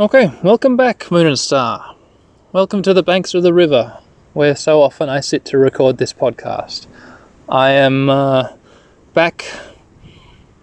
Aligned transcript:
Okay, 0.00 0.32
welcome 0.44 0.76
back, 0.76 1.10
Moon 1.10 1.26
and 1.26 1.36
Star. 1.36 1.96
Welcome 2.52 2.82
to 2.82 2.94
the 2.94 3.02
banks 3.02 3.34
of 3.34 3.42
the 3.42 3.52
river, 3.52 3.98
where 4.32 4.54
so 4.54 4.80
often 4.80 5.08
I 5.08 5.18
sit 5.18 5.44
to 5.46 5.58
record 5.58 5.98
this 5.98 6.12
podcast. 6.12 6.86
I 7.48 7.70
am 7.70 8.08
uh, 8.08 8.50
back 9.12 9.44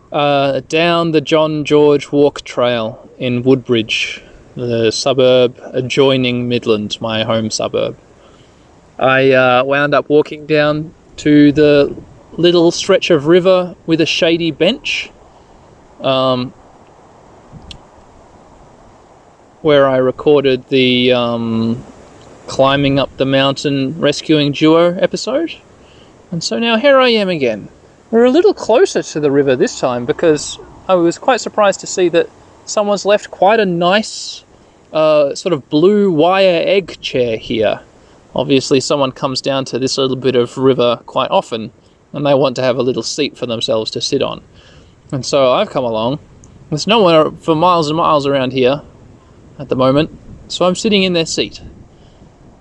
uh, 0.10 0.62
down 0.70 1.12
the 1.12 1.20
John 1.20 1.66
George 1.66 2.14
Walk 2.14 2.44
Trail 2.44 3.10
in 3.18 3.44
Woodbridge, 3.44 4.24
the 4.56 4.90
suburb 4.90 5.60
adjoining 5.74 6.48
Midland, 6.48 7.02
my 7.02 7.26
home 7.26 7.52
suburb. 7.52 8.00
I 8.98 9.32
uh, 9.32 9.66
wound 9.66 9.94
up 9.94 10.08
walking 10.08 10.46
down 10.46 10.94
to 11.18 11.52
the 11.52 11.94
little 12.38 12.72
stretch 12.72 13.10
of 13.10 13.28
river 13.28 13.76
with 13.86 14.00
a 14.00 14.06
shady 14.06 14.52
bench. 14.52 15.12
Um, 16.00 16.54
where 19.66 19.90
I 19.90 19.98
recorded 19.98 20.68
the 20.68 21.12
um, 21.12 21.84
climbing 22.46 23.00
up 23.00 23.18
the 23.18 23.26
mountain 23.26 24.00
rescuing 24.00 24.52
duo 24.52 24.96
episode. 24.96 25.56
And 26.30 26.44
so 26.44 26.60
now 26.60 26.78
here 26.78 27.00
I 27.00 27.10
am 27.10 27.30
again. 27.30 27.70
We're 28.12 28.26
a 28.26 28.30
little 28.30 28.54
closer 28.54 29.02
to 29.02 29.20
the 29.20 29.32
river 29.32 29.56
this 29.56 29.80
time 29.80 30.06
because 30.06 30.60
I 30.88 30.94
was 30.94 31.18
quite 31.18 31.42
surprised 31.42 31.80
to 31.80 31.88
see 31.88 32.10
that 32.10 32.30
someone's 32.66 33.08
left 33.08 33.32
quite 33.32 33.60
a 33.60 33.66
nice 33.66 34.44
uh, 34.94 35.34
sort 35.34 35.52
of 35.52 35.68
blue 35.68 36.12
wire 36.12 36.62
egg 36.64 37.02
chair 37.02 37.36
here. 37.36 37.82
Obviously, 38.36 38.80
someone 38.80 39.12
comes 39.12 39.42
down 39.42 39.66
to 39.66 39.80
this 39.80 39.98
little 39.98 40.16
bit 40.16 40.36
of 40.36 40.60
river 40.60 41.02
quite 41.08 41.32
often 41.32 41.72
and 42.14 42.24
they 42.24 42.36
want 42.36 42.56
to 42.58 42.62
have 42.62 42.78
a 42.78 42.84
little 42.84 43.02
seat 43.02 43.36
for 43.36 43.48
themselves 43.48 43.90
to 43.90 44.00
sit 44.00 44.22
on. 44.22 44.44
And 45.12 45.26
so 45.26 45.52
I've 45.54 45.72
come 45.72 45.86
along. 45.86 46.20
There's 46.70 46.86
no 46.86 47.00
one 47.00 47.38
for 47.38 47.56
miles 47.56 47.88
and 47.88 47.98
miles 47.98 48.28
around 48.28 48.54
here 48.54 48.84
at 49.58 49.70
the 49.70 49.76
moment, 49.76 50.12
so 50.48 50.66
I'm 50.66 50.76
sitting 50.76 51.04
in 51.04 51.14
their 51.14 51.26
seat. 51.26 51.62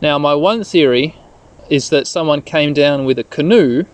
Now, 0.01 0.19
my 0.19 0.35
one 0.35 0.65
theory 0.65 1.16
is 1.71 1.91
that 1.91 2.07
someone 2.07 2.43
came 2.43 2.74
down 2.74 3.05
with 3.05 3.18
a 3.18 3.24
canoe 3.24 3.85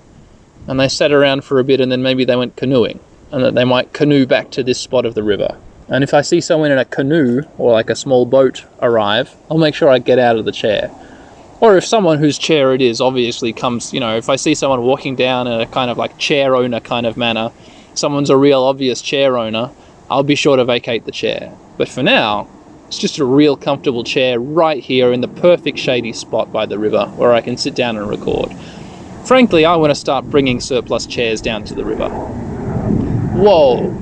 and 0.66 0.78
they 0.78 0.88
sat 0.88 1.12
around 1.12 1.44
for 1.44 1.58
a 1.58 1.64
bit 1.64 1.80
and 1.80 1.90
then 1.90 2.02
maybe 2.02 2.24
they 2.24 2.36
went 2.36 2.56
canoeing 2.56 3.00
and 3.32 3.44
that 3.44 3.54
they 3.54 3.64
might 3.64 3.92
canoe 3.92 4.26
back 4.26 4.50
to 4.50 4.62
this 4.62 4.80
spot 4.80 5.06
of 5.06 5.14
the 5.14 5.22
river. 5.22 5.56
And 5.88 6.04
if 6.04 6.14
I 6.14 6.20
see 6.20 6.40
someone 6.40 6.70
in 6.70 6.78
a 6.78 6.84
canoe 6.84 7.42
or 7.58 7.72
like 7.72 7.90
a 7.90 7.96
small 7.96 8.26
boat 8.26 8.64
arrive, 8.80 9.34
I'll 9.50 9.58
make 9.58 9.74
sure 9.74 9.88
I 9.88 9.98
get 9.98 10.18
out 10.18 10.36
of 10.36 10.44
the 10.44 10.52
chair. 10.52 10.90
Or 11.60 11.76
if 11.76 11.84
someone 11.84 12.18
whose 12.18 12.38
chair 12.38 12.72
it 12.74 12.80
is 12.80 13.00
obviously 13.00 13.52
comes, 13.52 13.92
you 13.92 14.00
know, 14.00 14.16
if 14.16 14.28
I 14.28 14.36
see 14.36 14.54
someone 14.54 14.82
walking 14.82 15.14
down 15.16 15.46
in 15.46 15.60
a 15.60 15.66
kind 15.66 15.90
of 15.90 15.98
like 15.98 16.16
chair 16.16 16.56
owner 16.56 16.80
kind 16.80 17.06
of 17.06 17.16
manner, 17.16 17.50
someone's 17.94 18.30
a 18.30 18.36
real 18.36 18.62
obvious 18.62 19.02
chair 19.02 19.36
owner, 19.36 19.70
I'll 20.10 20.22
be 20.22 20.34
sure 20.34 20.56
to 20.56 20.64
vacate 20.64 21.04
the 21.04 21.12
chair. 21.12 21.52
But 21.76 21.88
for 21.88 22.02
now, 22.02 22.48
it's 22.90 22.98
just 22.98 23.20
a 23.20 23.24
real 23.24 23.56
comfortable 23.56 24.02
chair 24.02 24.40
right 24.40 24.82
here 24.82 25.12
in 25.12 25.20
the 25.20 25.28
perfect 25.28 25.78
shady 25.78 26.12
spot 26.12 26.50
by 26.50 26.66
the 26.66 26.76
river 26.76 27.06
where 27.14 27.32
I 27.32 27.40
can 27.40 27.56
sit 27.56 27.76
down 27.76 27.96
and 27.96 28.08
record. 28.08 28.52
Frankly, 29.24 29.64
I 29.64 29.76
want 29.76 29.92
to 29.92 29.94
start 29.94 30.24
bringing 30.24 30.58
surplus 30.58 31.06
chairs 31.06 31.40
down 31.40 31.62
to 31.66 31.74
the 31.76 31.84
river. 31.84 32.08
Whoa! 33.38 33.96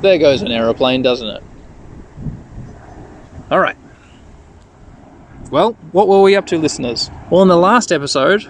There 0.00 0.16
goes 0.16 0.40
an 0.40 0.50
aeroplane, 0.50 1.02
doesn't 1.02 1.28
it? 1.28 1.42
Alright. 3.52 3.76
Well, 5.50 5.72
what 5.92 6.08
were 6.08 6.22
we 6.22 6.36
up 6.36 6.46
to, 6.46 6.56
listeners? 6.56 7.10
Well, 7.28 7.42
in 7.42 7.48
the 7.48 7.58
last 7.58 7.92
episode, 7.92 8.48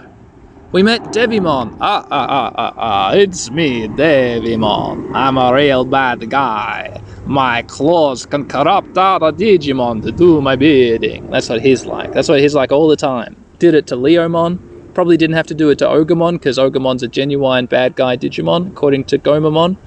we 0.71 0.83
met 0.83 1.03
Devimon. 1.11 1.77
Ah, 1.81 2.05
ah, 2.09 2.27
ah, 2.29 2.51
ah, 2.55 2.73
ah, 2.77 3.11
it's 3.13 3.51
me, 3.51 3.87
Devimon. 3.87 5.11
I'm 5.13 5.37
a 5.37 5.53
real 5.53 5.83
bad 5.83 6.29
guy. 6.29 7.01
My 7.25 7.61
claws 7.63 8.25
can 8.25 8.47
corrupt 8.47 8.97
other 8.97 9.31
Digimon 9.31 10.01
to 10.03 10.11
do 10.11 10.41
my 10.41 10.55
bidding. 10.55 11.29
That's 11.29 11.49
what 11.49 11.61
he's 11.61 11.85
like. 11.85 12.13
That's 12.13 12.29
what 12.29 12.39
he's 12.39 12.55
like 12.55 12.71
all 12.71 12.87
the 12.87 12.95
time. 12.95 13.35
Did 13.59 13.73
it 13.73 13.87
to 13.87 13.95
Leomon. 13.95 14.59
Probably 14.93 15.17
didn't 15.17 15.35
have 15.35 15.47
to 15.47 15.53
do 15.53 15.69
it 15.69 15.77
to 15.79 15.85
Ogremon, 15.85 16.33
because 16.33 16.57
Ogremon's 16.57 17.03
a 17.03 17.07
genuine 17.07 17.65
bad 17.65 17.95
guy 17.95 18.17
Digimon, 18.17 18.71
according 18.71 19.05
to 19.05 19.17
Gomamon. 19.17 19.77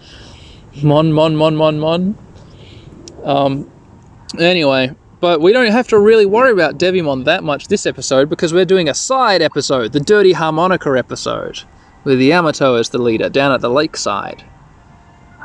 Mon, 0.82 1.12
mon, 1.12 1.36
mon, 1.36 1.56
mon, 1.56 1.78
mon. 1.78 2.18
Um, 3.22 3.70
anyway, 4.38 4.94
but 5.24 5.40
we 5.40 5.54
don't 5.54 5.72
have 5.72 5.88
to 5.88 5.98
really 5.98 6.26
worry 6.26 6.52
about 6.52 6.76
Devimon 6.76 7.24
that 7.24 7.42
much 7.42 7.68
this 7.68 7.86
episode 7.86 8.28
because 8.28 8.52
we're 8.52 8.66
doing 8.66 8.90
a 8.90 8.94
side 8.94 9.40
episode, 9.40 9.90
the 9.94 9.98
Dirty 9.98 10.34
Harmonica 10.34 10.90
episode, 10.98 11.62
with 12.04 12.20
Yamato 12.20 12.74
as 12.74 12.90
the 12.90 12.98
leader 12.98 13.30
down 13.30 13.50
at 13.50 13.62
the 13.62 13.70
lakeside. 13.70 14.44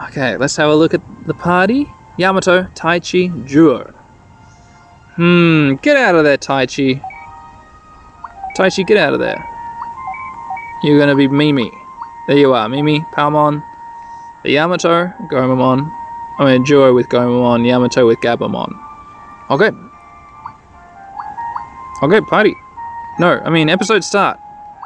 Okay, 0.10 0.36
let's 0.36 0.58
have 0.58 0.70
a 0.70 0.76
look 0.76 0.94
at 0.94 1.02
the 1.28 1.34
party. 1.34 1.90
Yamato, 2.18 2.64
Taichi, 2.76 3.30
Juo. 3.48 3.94
Hmm, 5.16 5.76
get 5.76 5.96
out 5.96 6.16
of 6.16 6.26
there, 6.26 6.38
Taichi. 6.38 7.02
Taichi, 8.58 8.86
get 8.86 8.98
out 8.98 9.14
of 9.14 9.22
there. 9.22 9.42
You're 10.84 11.00
gonna 11.00 11.16
be 11.16 11.30
Mimi. 11.30 11.72
There 12.28 12.38
you 12.38 12.54
are, 12.54 12.68
Mimi, 12.68 13.00
Palmon, 13.14 13.64
the 14.44 14.52
Yamato, 14.52 15.06
Gomamon. 15.32 15.90
I 16.38 16.44
mean, 16.44 16.66
Juo 16.66 16.94
with 16.94 17.08
Gomamon, 17.08 17.66
Yamato 17.66 18.06
with 18.06 18.20
Okay. 19.50 19.72
Okay, 22.04 22.22
party. 22.22 22.56
No, 23.20 23.42
I 23.44 23.50
mean, 23.50 23.68
episode 23.68 24.04
start. 24.04 24.40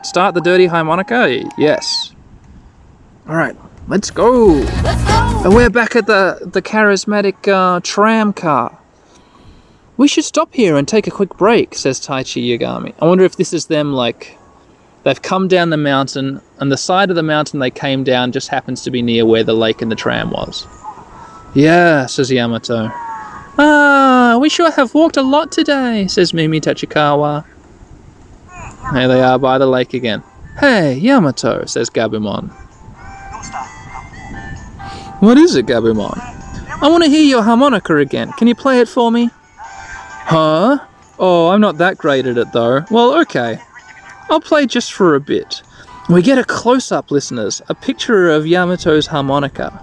Start 0.04 0.36
the 0.36 0.42
dirty 0.42 0.66
harmonica? 0.66 1.44
Yes. 1.58 2.14
Alright, 3.28 3.56
let's 3.88 4.10
go. 4.10 4.32
Let's 4.32 5.04
go! 5.06 5.42
And 5.46 5.54
we're 5.54 5.70
back 5.70 5.96
at 5.96 6.08
the, 6.08 6.50
the 6.52 6.62
charismatic 6.62 7.48
uh, 7.48 7.82
tram 7.84 8.34
car. 8.34 8.78
We 9.98 10.08
should 10.08 10.24
stop 10.24 10.54
here 10.54 10.76
and 10.76 10.88
take 10.88 11.08
a 11.08 11.12
quick 11.12 11.38
break, 11.38 11.76
says 11.76 12.00
Taichi 12.00 12.58
Yagami. 12.58 12.94
I 13.00 13.06
wonder 13.06 13.24
if 13.24 13.36
this 13.36 13.54
is 13.54 13.68
them, 13.68 13.94
like, 13.94 14.38
they've 15.04 15.22
come 15.22 15.48
down 15.48 15.70
the 15.70 15.78
mountain, 15.78 16.42
and 16.60 16.72
the 16.72 16.78
side 16.78 17.10
of 17.10 17.16
the 17.16 17.24
mountain 17.24 17.60
they 17.60 17.70
came 17.70 18.04
down 18.04 18.32
just 18.32 18.48
happens 18.48 18.82
to 18.84 18.92
be 18.92 19.02
near 19.02 19.26
where 19.26 19.44
the 19.44 19.54
lake 19.54 19.82
and 19.82 19.92
the 19.92 19.96
tram 19.96 20.32
was. 20.32 20.66
Yeah, 21.54 22.08
says 22.08 22.32
Yamato. 22.32 22.90
Ah, 23.58 24.38
we 24.42 24.50
sure 24.50 24.72
have 24.72 24.94
walked 24.94 25.18
a 25.18 25.22
lot 25.22 25.52
today, 25.52 26.08
says 26.08 26.34
Mimi 26.34 26.60
Tachikawa. 26.60 27.46
Here 28.94 29.08
they 29.08 29.22
are 29.22 29.38
by 29.38 29.58
the 29.58 29.68
lake 29.68 29.94
again. 29.94 30.24
Hey, 30.60 30.96
Yamato, 30.96 31.66
says 31.66 31.90
Gabumon. 31.90 32.50
What 35.22 35.38
is 35.38 35.56
it, 35.56 35.66
Gabumon? 35.66 36.18
I 36.82 36.90
want 36.90 37.04
to 37.04 37.10
hear 37.10 37.24
your 37.24 37.44
harmonica 37.44 37.98
again. 37.98 38.32
Can 38.34 38.48
you 38.48 38.56
play 38.56 38.80
it 38.80 38.90
for 38.90 39.12
me? 39.12 39.30
Huh? 39.56 40.80
Oh, 41.20 41.50
I'm 41.50 41.62
not 41.62 41.78
that 41.78 41.98
great 41.98 42.26
at 42.26 42.38
it 42.38 42.52
though. 42.52 42.84
Well, 42.90 43.20
okay. 43.22 43.60
I'll 44.30 44.42
play 44.42 44.66
just 44.66 44.94
for 44.94 45.16
a 45.16 45.20
bit. 45.20 45.62
We 46.10 46.22
get 46.22 46.38
a 46.38 46.44
close 46.44 46.92
up, 46.92 47.12
listeners, 47.12 47.62
a 47.70 47.76
picture 47.76 48.30
of 48.30 48.46
Yamato's 48.46 49.08
harmonica. 49.08 49.80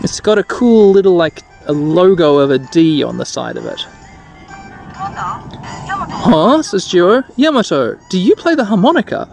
It's 0.00 0.20
got 0.20 0.38
a 0.38 0.44
cool 0.44 0.92
little, 0.92 1.16
like, 1.16 1.42
a 1.68 1.72
logo 1.72 2.38
of 2.38 2.50
a 2.50 2.58
D 2.58 3.02
on 3.02 3.18
the 3.18 3.24
side 3.24 3.56
of 3.56 3.66
it. 3.66 3.80
Huh? 6.20 6.62
says 6.62 6.86
Juo. 6.86 7.24
Yamato, 7.36 7.98
do 8.10 8.18
you 8.18 8.34
play 8.34 8.54
the 8.54 8.64
harmonica? 8.64 9.28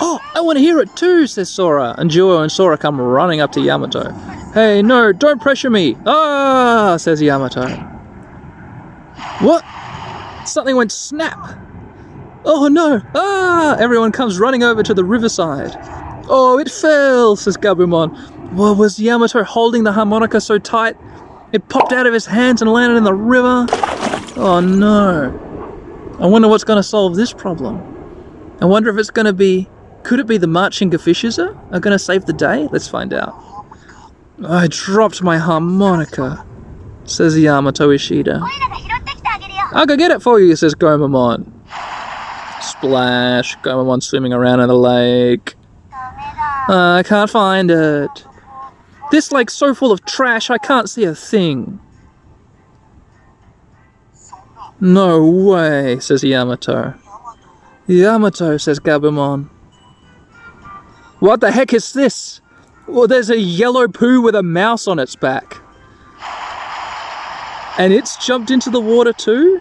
Oh, 0.00 0.18
I 0.34 0.40
want 0.40 0.58
to 0.58 0.60
hear 0.60 0.80
it 0.80 0.94
too, 0.96 1.26
says 1.26 1.48
Sora. 1.48 1.94
And 1.98 2.10
Juo 2.10 2.42
and 2.42 2.50
Sora 2.50 2.76
come 2.76 3.00
running 3.00 3.40
up 3.40 3.52
to 3.52 3.60
Yamato. 3.60 4.10
Hey, 4.52 4.82
no, 4.82 5.12
don't 5.12 5.40
pressure 5.40 5.70
me. 5.70 5.96
Ah, 6.04 6.96
says 6.98 7.22
Yamato. 7.22 7.68
What? 9.40 9.64
Something 10.46 10.76
went 10.76 10.92
snap. 10.92 11.38
Oh 12.44 12.68
no! 12.68 13.00
Ah! 13.14 13.76
Everyone 13.78 14.12
comes 14.12 14.38
running 14.38 14.62
over 14.62 14.82
to 14.82 14.92
the 14.92 15.02
riverside. 15.02 15.74
Oh, 16.28 16.58
it 16.58 16.70
fell, 16.70 17.36
says 17.36 17.56
Gabumon. 17.56 18.12
Well, 18.54 18.76
was 18.76 19.00
Yamato 19.00 19.42
holding 19.42 19.82
the 19.82 19.92
harmonica 19.92 20.40
so 20.40 20.58
tight? 20.58 20.96
It 21.52 21.68
popped 21.68 21.92
out 21.92 22.06
of 22.06 22.12
his 22.12 22.26
hands 22.26 22.62
and 22.62 22.70
landed 22.70 22.96
in 22.96 23.04
the 23.04 23.12
river. 23.12 23.66
Oh 24.36 24.60
no. 24.60 25.40
I 26.20 26.26
wonder 26.26 26.46
what's 26.46 26.62
going 26.62 26.76
to 26.76 26.82
solve 26.82 27.16
this 27.16 27.32
problem. 27.32 27.82
I 28.60 28.66
wonder 28.66 28.90
if 28.90 28.96
it's 28.96 29.10
going 29.10 29.26
to 29.26 29.32
be... 29.32 29.68
Could 30.04 30.20
it 30.20 30.26
be 30.26 30.36
the 30.36 30.46
marching 30.46 30.96
fishes 30.96 31.38
are, 31.38 31.56
are 31.72 31.80
going 31.80 31.92
to 31.92 31.98
save 31.98 32.26
the 32.26 32.32
day? 32.32 32.68
Let's 32.70 32.86
find 32.86 33.12
out. 33.12 33.34
I 34.46 34.68
dropped 34.70 35.22
my 35.22 35.38
harmonica, 35.38 36.44
says 37.04 37.36
Yamato 37.38 37.90
Ishida. 37.90 38.40
I'll 39.72 39.86
go 39.86 39.96
get 39.96 40.10
it 40.12 40.22
for 40.22 40.38
you, 40.38 40.54
says 40.54 40.74
Gomamon. 40.74 41.50
Splash, 42.62 43.56
Gomamon 43.58 44.02
swimming 44.02 44.32
around 44.32 44.60
in 44.60 44.68
the 44.68 44.76
lake. 44.76 45.54
Uh, 46.68 46.96
I 46.98 47.02
can't 47.04 47.30
find 47.30 47.70
it. 47.70 48.24
This 49.14 49.30
lake's 49.30 49.54
so 49.54 49.76
full 49.76 49.92
of 49.92 50.04
trash, 50.04 50.50
I 50.50 50.58
can't 50.58 50.90
see 50.90 51.04
a 51.04 51.14
thing. 51.14 51.78
No 54.80 55.24
way, 55.24 56.00
says 56.00 56.24
Yamato. 56.24 56.94
Yamato, 57.86 58.56
says 58.56 58.80
Gabumon. 58.80 59.48
What 61.20 61.40
the 61.40 61.52
heck 61.52 61.72
is 61.72 61.92
this? 61.92 62.40
Well, 62.88 63.06
there's 63.06 63.30
a 63.30 63.38
yellow 63.38 63.86
poo 63.86 64.20
with 64.20 64.34
a 64.34 64.42
mouse 64.42 64.88
on 64.88 64.98
its 64.98 65.14
back. 65.14 65.58
And 67.78 67.92
it's 67.92 68.16
jumped 68.26 68.50
into 68.50 68.68
the 68.68 68.80
water 68.80 69.12
too? 69.12 69.60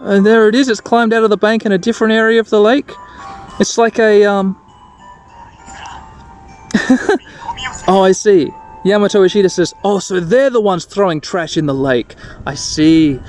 And 0.00 0.26
there 0.26 0.48
it 0.48 0.56
is, 0.56 0.68
it's 0.68 0.80
climbed 0.80 1.12
out 1.12 1.22
of 1.22 1.30
the 1.30 1.36
bank 1.36 1.64
in 1.64 1.70
a 1.70 1.78
different 1.78 2.12
area 2.12 2.40
of 2.40 2.50
the 2.50 2.60
lake. 2.60 2.90
It's 3.60 3.78
like 3.78 4.00
a, 4.00 4.24
um... 4.24 4.60
oh, 7.88 8.02
I 8.04 8.12
see. 8.12 8.50
Yamato 8.84 9.22
Ishida 9.22 9.48
says, 9.48 9.74
oh, 9.84 9.98
so 9.98 10.20
they're 10.20 10.50
the 10.50 10.60
ones 10.60 10.84
throwing 10.84 11.20
trash 11.20 11.56
in 11.56 11.66
the 11.66 11.74
lake. 11.74 12.14
I 12.46 12.54
see. 12.54 13.20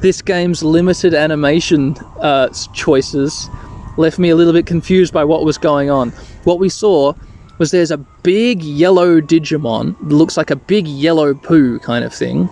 This 0.00 0.22
game's 0.22 0.62
limited 0.62 1.14
animation 1.14 1.96
uh, 2.20 2.48
choices 2.74 3.48
left 3.96 4.18
me 4.18 4.30
a 4.30 4.36
little 4.36 4.52
bit 4.52 4.66
confused 4.66 5.12
by 5.12 5.24
what 5.24 5.44
was 5.44 5.58
going 5.58 5.90
on. 5.90 6.10
What 6.44 6.58
we 6.58 6.68
saw 6.68 7.14
was 7.58 7.70
there's 7.70 7.90
a 7.90 7.98
big 7.98 8.62
yellow 8.62 9.20
Digimon, 9.20 9.96
looks 10.00 10.36
like 10.36 10.50
a 10.50 10.56
big 10.56 10.88
yellow 10.88 11.34
poo 11.34 11.78
kind 11.78 12.04
of 12.04 12.12
thing. 12.12 12.48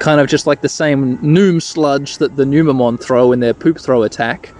Kind 0.00 0.20
of 0.20 0.28
just 0.28 0.46
like 0.46 0.62
the 0.62 0.68
same 0.68 1.18
Noom 1.18 1.62
sludge 1.62 2.18
that 2.18 2.36
the 2.36 2.44
Numamon 2.44 3.00
throw 3.00 3.32
in 3.32 3.40
their 3.40 3.54
poop 3.54 3.78
throw 3.78 4.02
attack. 4.02 4.52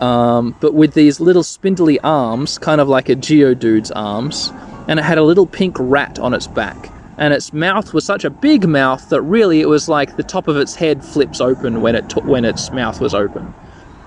Um, 0.00 0.56
but 0.60 0.74
with 0.74 0.94
these 0.94 1.20
little 1.20 1.42
spindly 1.42 2.00
arms, 2.00 2.58
kind 2.58 2.80
of 2.80 2.88
like 2.88 3.08
a 3.08 3.16
Geodude's 3.16 3.90
arms, 3.92 4.52
and 4.88 4.98
it 4.98 5.02
had 5.02 5.18
a 5.18 5.22
little 5.22 5.46
pink 5.46 5.76
rat 5.78 6.18
on 6.18 6.34
its 6.34 6.46
back. 6.46 6.90
And 7.16 7.32
its 7.32 7.52
mouth 7.52 7.94
was 7.94 8.04
such 8.04 8.24
a 8.24 8.30
big 8.30 8.66
mouth 8.66 9.08
that 9.10 9.22
really 9.22 9.60
it 9.60 9.68
was 9.68 9.88
like 9.88 10.16
the 10.16 10.24
top 10.24 10.48
of 10.48 10.56
its 10.56 10.74
head 10.74 11.04
flips 11.04 11.40
open 11.40 11.80
when 11.80 11.94
it 11.94 12.10
t- 12.10 12.20
when 12.22 12.44
its 12.44 12.72
mouth 12.72 13.00
was 13.00 13.14
open. 13.14 13.54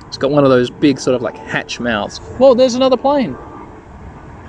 It's 0.08 0.18
got 0.18 0.32
one 0.32 0.44
of 0.44 0.50
those 0.50 0.70
big 0.70 1.00
sort 1.00 1.16
of 1.16 1.22
like 1.22 1.38
hatch 1.38 1.80
mouths. 1.80 2.18
Whoa, 2.38 2.54
there's 2.54 2.76
another 2.76 2.98
plane. 2.98 3.38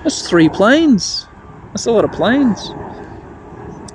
That's 0.02 0.29
three 0.29 0.49
planes. 0.49 1.26
That's 1.69 1.87
a 1.87 1.93
lot 1.93 2.05
of 2.05 2.12
planes. 2.12 2.70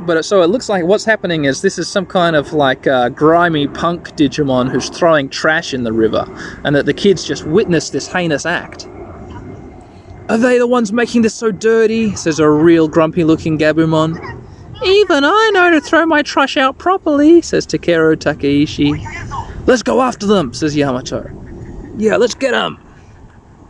But 0.05 0.25
so 0.25 0.41
it 0.41 0.47
looks 0.47 0.67
like 0.67 0.83
what's 0.83 1.05
happening 1.05 1.45
is 1.45 1.61
this 1.61 1.77
is 1.77 1.87
some 1.87 2.05
kind 2.05 2.35
of 2.35 2.53
like 2.53 2.87
uh, 2.87 3.09
grimy 3.09 3.67
punk 3.67 4.09
Digimon 4.15 4.69
who's 4.69 4.89
throwing 4.89 5.29
trash 5.29 5.73
in 5.73 5.83
the 5.83 5.93
river, 5.93 6.25
and 6.65 6.75
that 6.75 6.85
the 6.85 6.93
kids 6.93 7.23
just 7.23 7.45
witnessed 7.45 7.93
this 7.93 8.07
heinous 8.07 8.45
act. 8.45 8.87
Are 10.29 10.37
they 10.37 10.57
the 10.57 10.67
ones 10.67 10.91
making 10.91 11.21
this 11.21 11.33
so 11.33 11.51
dirty? 11.51 12.15
says 12.15 12.39
a 12.39 12.49
real 12.49 12.87
grumpy 12.87 13.23
looking 13.23 13.57
Gabumon. 13.57 14.17
Even 14.83 15.23
I 15.23 15.51
know 15.53 15.71
to 15.71 15.79
throw 15.79 16.05
my 16.05 16.21
trash 16.21 16.57
out 16.57 16.77
properly, 16.77 17.41
says 17.41 17.65
Takeru 17.65 18.17
Takaishi. 18.17 19.67
Let's 19.67 19.83
go 19.83 20.01
after 20.01 20.25
them, 20.25 20.53
says 20.53 20.75
Yamato. 20.75 21.29
Yeah, 21.97 22.17
let's 22.17 22.35
get 22.35 22.51
them. 22.51 22.79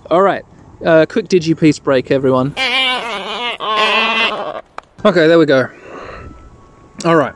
Alright, 0.10 0.46
uh, 0.84 1.06
quick 1.08 1.28
Digipiece 1.28 1.82
break, 1.82 2.12
everyone. 2.12 2.56
Okay, 5.06 5.28
there 5.28 5.38
we 5.38 5.46
go. 5.46 5.70
Alright. 7.06 7.36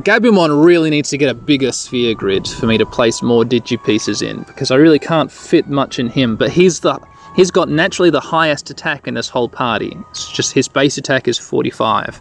Gabumon 0.00 0.64
really 0.64 0.90
needs 0.90 1.10
to 1.10 1.18
get 1.18 1.30
a 1.30 1.34
bigger 1.34 1.72
sphere 1.72 2.14
grid 2.14 2.46
for 2.46 2.66
me 2.66 2.78
to 2.78 2.86
place 2.86 3.22
more 3.22 3.44
Digipieces 3.44 4.26
in, 4.26 4.42
because 4.42 4.70
I 4.70 4.76
really 4.76 4.98
can't 4.98 5.30
fit 5.30 5.68
much 5.68 5.98
in 5.98 6.08
him, 6.08 6.36
but 6.36 6.50
he's 6.50 6.80
the 6.80 6.98
he's 7.34 7.50
got 7.50 7.68
naturally 7.68 8.10
the 8.10 8.20
highest 8.20 8.70
attack 8.70 9.06
in 9.06 9.14
this 9.14 9.28
whole 9.28 9.48
party. 9.48 9.96
It's 10.10 10.30
just 10.30 10.52
his 10.52 10.68
base 10.68 10.98
attack 10.98 11.26
is 11.26 11.38
45. 11.38 12.20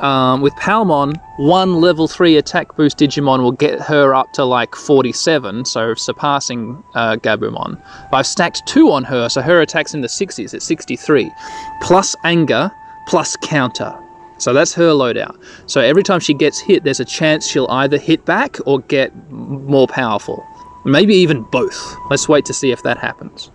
Um, 0.00 0.42
with 0.42 0.52
Palmon, 0.54 1.20
one 1.38 1.80
level 1.80 2.08
3 2.08 2.36
attack 2.36 2.76
boost 2.76 2.98
Digimon 2.98 3.42
will 3.42 3.52
get 3.52 3.80
her 3.80 4.14
up 4.14 4.32
to 4.34 4.44
like 4.44 4.74
47, 4.74 5.64
so 5.64 5.94
surpassing 5.94 6.82
uh, 6.94 7.16
Gabumon. 7.16 7.80
But 8.10 8.18
I've 8.18 8.26
stacked 8.26 8.66
2 8.66 8.90
on 8.90 9.04
her, 9.04 9.28
so 9.28 9.40
her 9.40 9.60
attack's 9.60 9.94
in 9.94 10.00
the 10.00 10.08
60s 10.08 10.52
at 10.54 10.62
63. 10.62 11.32
Plus 11.80 12.16
anger, 12.24 12.70
plus 13.06 13.36
counter. 13.36 13.96
So 14.44 14.52
that's 14.52 14.74
her 14.74 14.90
loadout. 14.90 15.40
So 15.64 15.80
every 15.80 16.02
time 16.02 16.20
she 16.20 16.34
gets 16.34 16.60
hit, 16.60 16.84
there's 16.84 17.00
a 17.00 17.04
chance 17.06 17.48
she'll 17.48 17.66
either 17.70 17.96
hit 17.96 18.26
back 18.26 18.58
or 18.66 18.80
get 18.80 19.10
more 19.30 19.86
powerful. 19.86 20.44
Maybe 20.84 21.14
even 21.14 21.44
both. 21.44 21.96
Let's 22.10 22.28
wait 22.28 22.44
to 22.44 22.52
see 22.52 22.70
if 22.70 22.82
that 22.82 22.98
happens. 22.98 23.50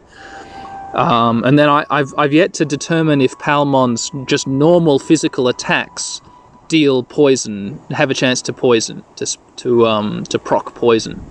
Um, 0.96 1.44
and 1.44 1.60
then 1.60 1.70
I, 1.70 1.86
I've, 1.92 2.12
I've 2.18 2.34
yet 2.34 2.54
to 2.56 2.66
determine 2.66 3.22
if 3.22 3.38
Palmon's 3.38 4.10
just 4.26 4.48
normal 4.48 4.98
physical 4.98 5.48
attacks 5.48 6.22
deal 6.70 7.04
poison, 7.04 7.80
have 7.92 8.10
a 8.10 8.16
chance 8.16 8.42
to 8.42 8.52
poison, 8.52 9.04
to, 9.18 9.28
to, 9.58 9.86
um, 9.86 10.24
to 10.24 10.40
proc 10.40 10.74
poison. 10.74 11.24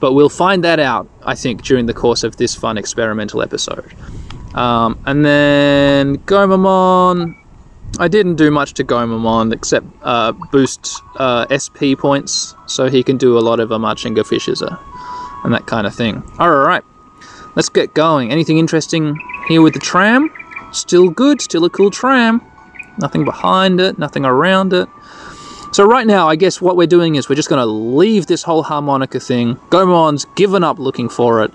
But 0.00 0.14
we'll 0.14 0.28
find 0.28 0.64
that 0.64 0.80
out, 0.80 1.08
I 1.24 1.36
think, 1.36 1.62
during 1.62 1.86
the 1.86 1.94
course 1.94 2.24
of 2.24 2.36
this 2.36 2.56
fun 2.56 2.76
experimental 2.76 3.42
episode. 3.42 3.94
Um, 4.56 5.00
and 5.06 5.24
then 5.24 6.18
Gomamon, 6.18 7.36
I 7.98 8.08
didn't 8.08 8.36
do 8.36 8.50
much 8.50 8.72
to 8.74 8.84
Gomamon 8.84 9.52
except 9.52 9.86
uh, 10.02 10.32
boost 10.50 11.02
uh, 11.16 11.46
SP 11.52 11.92
points, 11.96 12.54
so 12.66 12.88
he 12.88 13.02
can 13.02 13.18
do 13.18 13.38
a 13.38 13.40
lot 13.40 13.60
of 13.60 13.68
Marching 13.70 14.22
fishes 14.24 14.62
uh, 14.62 14.76
and 15.44 15.52
that 15.52 15.66
kind 15.66 15.86
of 15.86 15.94
thing. 15.94 16.22
Alright, 16.40 16.84
let's 17.54 17.68
get 17.68 17.94
going. 17.94 18.30
Anything 18.30 18.58
interesting 18.58 19.18
here 19.48 19.60
with 19.60 19.74
the 19.74 19.80
tram? 19.80 20.30
Still 20.72 21.10
good, 21.10 21.42
still 21.42 21.64
a 21.64 21.70
cool 21.70 21.90
tram. 21.90 22.40
Nothing 22.98 23.24
behind 23.24 23.80
it, 23.80 23.98
nothing 23.98 24.24
around 24.24 24.72
it. 24.72 24.88
So 25.72 25.84
right 25.84 26.06
now, 26.06 26.28
I 26.28 26.36
guess 26.36 26.60
what 26.60 26.76
we're 26.76 26.86
doing 26.86 27.14
is 27.14 27.28
we're 27.28 27.34
just 27.34 27.48
going 27.48 27.60
to 27.60 27.66
leave 27.66 28.26
this 28.26 28.42
whole 28.42 28.62
harmonica 28.62 29.20
thing. 29.20 29.56
Gomon's 29.70 30.26
given 30.34 30.64
up 30.64 30.78
looking 30.78 31.08
for 31.08 31.42
it, 31.42 31.52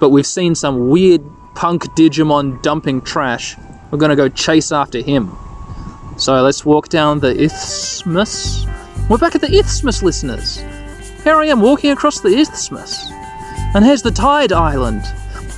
but 0.00 0.10
we've 0.10 0.26
seen 0.26 0.54
some 0.54 0.88
weird 0.88 1.22
punk 1.54 1.84
Digimon 1.94 2.60
dumping 2.62 3.00
trash. 3.00 3.56
We're 3.92 3.98
going 3.98 4.10
to 4.10 4.16
go 4.16 4.28
chase 4.30 4.72
after 4.72 5.00
him. 5.02 5.30
So 6.16 6.40
let's 6.42 6.64
walk 6.64 6.88
down 6.88 7.20
the 7.20 7.38
isthmus. 7.40 8.64
We're 9.08 9.18
back 9.18 9.34
at 9.34 9.42
the 9.42 9.54
isthmus, 9.54 10.02
listeners. 10.02 10.56
Here 11.22 11.34
I 11.36 11.44
am 11.46 11.60
walking 11.60 11.90
across 11.90 12.20
the 12.20 12.30
isthmus. 12.36 13.10
And 13.74 13.84
here's 13.84 14.00
the 14.02 14.10
Tide 14.10 14.50
Island. 14.52 15.02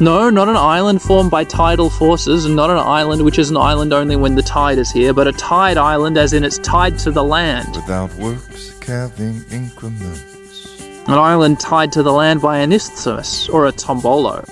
No, 0.00 0.28
not 0.30 0.48
an 0.48 0.56
island 0.56 1.00
formed 1.00 1.30
by 1.30 1.44
tidal 1.44 1.88
forces, 1.90 2.44
and 2.44 2.56
not 2.56 2.70
an 2.70 2.78
island 2.78 3.24
which 3.24 3.38
is 3.38 3.50
an 3.50 3.56
island 3.56 3.92
only 3.92 4.16
when 4.16 4.34
the 4.34 4.42
tide 4.42 4.78
is 4.78 4.90
here, 4.90 5.14
but 5.14 5.28
a 5.28 5.32
tide 5.32 5.76
island 5.76 6.18
as 6.18 6.32
in 6.32 6.42
it's 6.42 6.58
tied 6.58 6.98
to 6.98 7.12
the 7.12 7.22
land. 7.22 7.68
Without 7.76 8.12
works, 8.16 8.76
calving 8.80 9.44
increments, 9.52 10.80
An 11.06 11.14
island 11.14 11.60
tied 11.60 11.92
to 11.92 12.02
the 12.02 12.12
land 12.12 12.42
by 12.42 12.58
an 12.58 12.72
isthmus, 12.72 13.48
or 13.48 13.66
a 13.66 13.72
tombolo. 13.72 14.44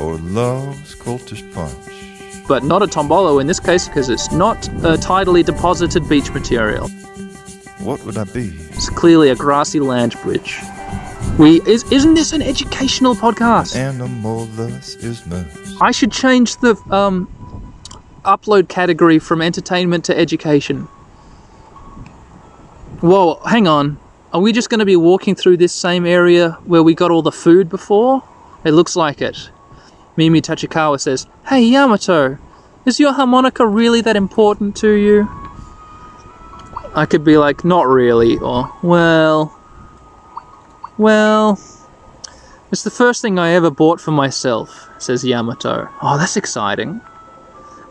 or 0.00 0.16
love's 0.16 0.96
cultish 0.96 1.44
punch. 1.54 1.89
But 2.50 2.64
not 2.64 2.82
a 2.82 2.86
tombolo 2.86 3.40
in 3.40 3.46
this 3.46 3.60
case 3.60 3.86
because 3.86 4.08
it's 4.08 4.32
not 4.32 4.66
a 4.68 4.98
tidally 4.98 5.44
deposited 5.44 6.08
beach 6.08 6.32
material. 6.32 6.88
What 7.78 8.04
would 8.04 8.16
that 8.16 8.34
be? 8.34 8.48
It's 8.70 8.90
clearly 8.90 9.30
a 9.30 9.36
grassy 9.36 9.78
land 9.78 10.16
bridge. 10.20 10.58
We 11.38 11.60
is, 11.62 11.84
isn't 11.92 12.14
this 12.14 12.32
an 12.32 12.42
educational 12.42 13.14
podcast? 13.14 13.76
Animal 13.76 14.46
thus 14.56 14.96
is. 14.96 15.22
I 15.80 15.92
should 15.92 16.10
change 16.10 16.56
the 16.56 16.74
um, 16.90 17.28
upload 18.24 18.68
category 18.68 19.20
from 19.20 19.42
entertainment 19.42 20.04
to 20.06 20.18
education. 20.18 20.88
Whoa, 23.00 23.40
hang 23.46 23.68
on. 23.68 23.96
Are 24.32 24.40
we 24.40 24.50
just 24.52 24.70
going 24.70 24.80
to 24.80 24.84
be 24.84 24.96
walking 24.96 25.36
through 25.36 25.58
this 25.58 25.72
same 25.72 26.04
area 26.04 26.58
where 26.64 26.82
we 26.82 26.96
got 26.96 27.12
all 27.12 27.22
the 27.22 27.30
food 27.30 27.68
before? 27.68 28.24
It 28.64 28.72
looks 28.72 28.96
like 28.96 29.22
it. 29.22 29.50
Mimi 30.16 30.40
Tachikawa 30.40 31.00
says, 31.00 31.26
Hey 31.46 31.62
Yamato, 31.62 32.38
is 32.84 33.00
your 33.00 33.12
harmonica 33.12 33.66
really 33.66 34.00
that 34.00 34.16
important 34.16 34.76
to 34.76 34.90
you? 34.92 35.28
I 36.94 37.06
could 37.06 37.24
be 37.24 37.38
like, 37.38 37.64
Not 37.64 37.86
really, 37.86 38.38
or, 38.38 38.72
Well. 38.82 39.56
Well. 40.98 41.58
It's 42.72 42.84
the 42.84 42.90
first 42.90 43.20
thing 43.22 43.38
I 43.38 43.50
ever 43.50 43.70
bought 43.70 44.00
for 44.00 44.12
myself, 44.12 44.88
says 44.98 45.24
Yamato. 45.24 45.88
Oh, 46.02 46.18
that's 46.18 46.36
exciting. 46.36 47.00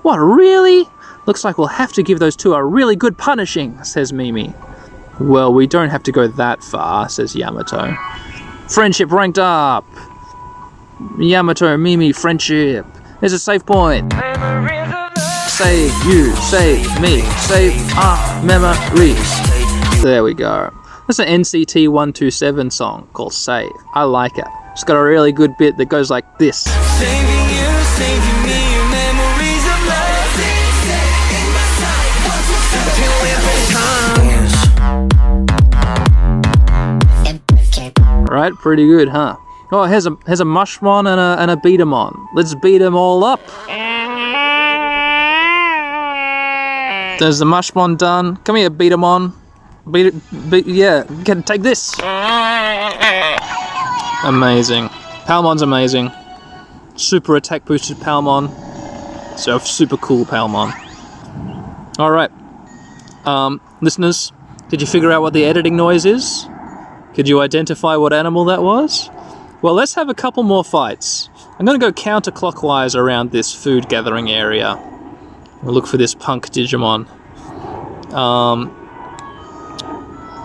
What, 0.03 0.17
really? 0.17 0.87
Looks 1.25 1.43
like 1.43 1.57
we'll 1.57 1.67
have 1.67 1.91
to 1.93 2.03
give 2.03 2.19
those 2.19 2.35
two 2.35 2.53
a 2.53 2.63
really 2.63 2.95
good 2.95 3.17
punishing, 3.17 3.83
says 3.83 4.13
Mimi. 4.13 4.53
Well, 5.19 5.53
we 5.53 5.67
don't 5.67 5.89
have 5.89 6.03
to 6.03 6.13
go 6.13 6.27
that 6.27 6.63
far, 6.63 7.09
says 7.09 7.35
Yamato. 7.35 7.93
Friendship 8.69 9.11
ranked 9.11 9.37
up! 9.37 9.85
Yamato, 11.17 11.77
Mimi, 11.77 12.11
friendship. 12.11 12.85
There's 13.21 13.31
a 13.33 13.39
safe 13.39 13.65
point. 13.65 14.11
Save 15.47 15.93
you, 16.05 16.35
save 16.35 17.01
me, 17.01 17.21
save 17.39 17.73
our 17.97 18.43
memories. 18.43 19.31
There 20.03 20.23
we 20.23 20.33
go. 20.33 20.71
That's 21.07 21.19
an 21.19 21.27
NCT 21.27 21.87
127 21.87 22.69
song 22.69 23.07
called 23.13 23.33
Save. 23.33 23.71
I 23.93 24.03
like 24.03 24.37
it. 24.37 24.45
It's 24.73 24.83
got 24.83 24.97
a 24.97 25.03
really 25.03 25.31
good 25.31 25.55
bit 25.57 25.77
that 25.77 25.85
goes 25.87 26.09
like 26.09 26.37
this. 26.37 26.63
Saving 26.63 27.49
you, 27.49 27.83
saving 27.95 28.43
me, 28.43 28.59
memories 28.91 29.65
of 29.65 29.79
love. 29.87 30.35
Till 32.95 33.11
every 33.35 33.61
time. 38.03 38.25
Right, 38.25 38.53
pretty 38.53 38.85
good, 38.85 39.07
huh? 39.09 39.35
Oh, 39.71 39.83
here's 39.83 40.07
a 40.07 40.17
here's 40.25 40.39
a 40.39 40.45
mushmon 40.45 41.07
and 41.07 41.19
a 41.19 41.37
and 41.39 41.51
a 41.51 41.55
beatamon. 41.55 42.27
Let's 42.33 42.55
beat 42.55 42.79
them 42.79 42.95
all 42.95 43.23
up. 43.23 43.39
There's 47.19 47.37
the 47.37 47.45
mushmon 47.45 47.97
done. 47.97 48.37
Come 48.37 48.55
here, 48.55 48.71
Beatamon. 48.71 49.33
Beat 49.91 50.07
it. 50.07 50.49
Beat, 50.49 50.65
yeah, 50.65 51.03
get 51.23 51.45
take 51.45 51.61
this. 51.61 51.99
Amazing. 54.23 54.89
Palmon's 55.27 55.61
amazing. 55.61 56.11
Super 56.95 57.35
attack 57.35 57.65
boosted 57.65 57.97
Palmon. 57.97 58.49
So 59.37 59.59
super 59.59 59.97
cool 59.97 60.25
Palmon. 60.25 60.73
All 61.99 62.09
right, 62.09 62.31
um, 63.25 63.61
listeners, 63.81 64.31
did 64.69 64.81
you 64.81 64.87
figure 64.87 65.11
out 65.11 65.21
what 65.21 65.33
the 65.33 65.45
editing 65.45 65.75
noise 65.75 66.05
is? 66.05 66.47
Could 67.13 67.27
you 67.27 67.41
identify 67.41 67.97
what 67.97 68.13
animal 68.13 68.45
that 68.45 68.63
was? 68.63 69.09
Well, 69.61 69.73
let's 69.73 69.93
have 69.95 70.07
a 70.07 70.13
couple 70.13 70.43
more 70.43 70.63
fights. 70.63 71.29
I'm 71.57 71.65
going 71.65 71.77
to 71.77 71.85
go 71.85 71.91
counterclockwise 71.91 72.95
around 72.95 73.31
this 73.31 73.53
food 73.53 73.89
gathering 73.89 74.31
area. 74.31 74.81
We'll 75.61 75.73
look 75.73 75.85
for 75.85 75.97
this 75.97 76.15
punk 76.15 76.47
Digimon. 76.47 77.09
Um, 78.13 78.73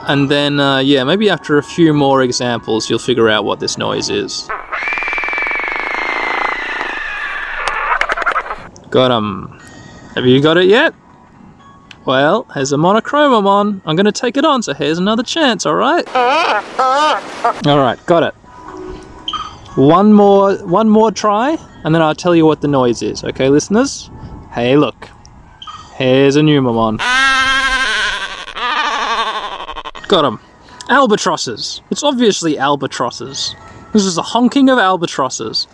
and 0.08 0.28
then, 0.28 0.58
uh, 0.58 0.78
yeah, 0.78 1.04
maybe 1.04 1.30
after 1.30 1.58
a 1.58 1.62
few 1.62 1.94
more 1.94 2.22
examples, 2.22 2.90
you'll 2.90 2.98
figure 2.98 3.28
out 3.28 3.44
what 3.44 3.60
this 3.60 3.78
noise 3.78 4.10
is. 4.10 4.48
Got 8.90 9.12
him. 9.16 9.60
Have 10.16 10.26
you 10.26 10.40
got 10.42 10.56
it 10.56 10.66
yet? 10.66 10.92
Well, 12.04 12.46
here's 12.52 12.72
a 12.72 12.76
monochromomon. 12.76 13.80
I'm 13.86 13.96
going 13.96 14.06
to 14.06 14.12
take 14.12 14.36
it 14.36 14.44
on, 14.44 14.62
so 14.64 14.74
here's 14.74 14.98
another 14.98 15.22
chance, 15.22 15.64
alright? 15.66 16.06
Alright, 17.66 18.04
got 18.06 18.24
it. 18.24 18.34
One 19.76 20.12
more, 20.12 20.54
one 20.58 20.88
more 20.88 21.10
try, 21.10 21.58
and 21.82 21.92
then 21.92 22.00
I'll 22.00 22.14
tell 22.14 22.34
you 22.36 22.46
what 22.46 22.60
the 22.60 22.68
noise 22.68 23.02
is, 23.02 23.24
okay, 23.24 23.48
listeners? 23.48 24.08
Hey, 24.52 24.76
look. 24.76 25.08
Here's 25.96 26.36
a 26.36 26.42
Numamon. 26.42 26.98
Got 30.06 30.24
him. 30.24 30.38
Albatrosses. 30.88 31.82
It's 31.90 32.04
obviously 32.04 32.56
albatrosses. 32.56 33.56
This 33.92 34.04
is 34.04 34.16
a 34.16 34.22
honking 34.22 34.68
of 34.68 34.78
albatrosses. 34.78 35.66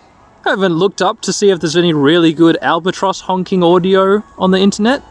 I 0.46 0.50
haven't 0.50 0.76
looked 0.76 1.02
up 1.02 1.20
to 1.22 1.32
see 1.32 1.50
if 1.50 1.60
there's 1.60 1.76
any 1.76 1.92
really 1.92 2.32
good 2.32 2.56
albatross 2.62 3.20
honking 3.20 3.62
audio 3.62 4.22
on 4.38 4.50
the 4.50 4.58
internet. 4.58 5.02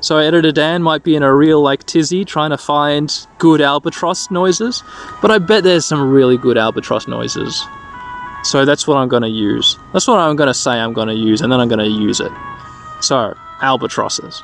So 0.00 0.16
editor 0.16 0.50
Dan 0.50 0.82
might 0.82 1.04
be 1.04 1.14
in 1.14 1.22
a 1.22 1.34
real 1.34 1.60
like 1.60 1.84
tizzy 1.84 2.24
trying 2.24 2.50
to 2.50 2.58
find 2.58 3.14
good 3.36 3.60
albatross 3.60 4.30
noises, 4.30 4.82
but 5.20 5.30
I 5.30 5.36
bet 5.36 5.62
there's 5.62 5.84
some 5.84 6.10
really 6.10 6.38
good 6.38 6.56
albatross 6.56 7.06
noises. 7.06 7.62
So 8.42 8.64
that's 8.64 8.86
what 8.86 8.96
I'm 8.96 9.08
going 9.08 9.22
to 9.22 9.28
use. 9.28 9.78
That's 9.92 10.06
what 10.06 10.18
I'm 10.18 10.36
going 10.36 10.48
to 10.48 10.54
say 10.54 10.72
I'm 10.72 10.92
going 10.92 11.08
to 11.08 11.14
use, 11.14 11.40
and 11.40 11.52
then 11.52 11.60
I'm 11.60 11.68
going 11.68 11.78
to 11.78 11.86
use 11.86 12.20
it. 12.20 12.32
So, 13.00 13.36
albatrosses. 13.62 14.42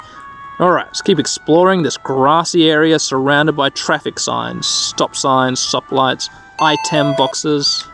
Alright, 0.59 0.87
let's 0.87 1.03
keep 1.03 1.19
exploring 1.19 1.83
this 1.83 1.97
grassy 1.99 2.71
area 2.71 2.99
surrounded 2.99 3.53
by 3.53 3.69
traffic 3.71 4.19
signs, 4.19 4.67
stop 4.67 5.15
signs, 5.15 5.61
stop 5.61 5.93
lights, 5.93 6.31
item 6.61 7.15
boxes, 7.17 7.85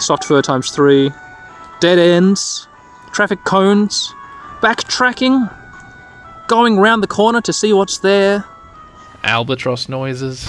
soft 0.00 0.24
fur 0.24 0.42
times 0.42 0.70
three, 0.70 1.12
dead 1.78 2.00
ends, 2.00 2.66
traffic 3.12 3.44
cones, 3.44 4.12
backtracking, 4.60 5.48
going 6.48 6.78
round 6.78 7.00
the 7.00 7.06
corner 7.06 7.40
to 7.42 7.52
see 7.52 7.72
what's 7.72 7.98
there, 7.98 8.44
Albatross 9.24 9.88
noises. 9.88 10.46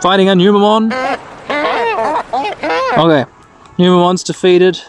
Fighting 0.00 0.28
a 0.28 0.32
Numamon. 0.32 0.92
Okay, 2.98 3.30
Numamon's 3.78 4.22
defeated. 4.22 4.80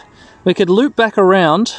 We 0.44 0.54
could 0.54 0.70
loop 0.70 0.96
back 0.96 1.18
around 1.18 1.74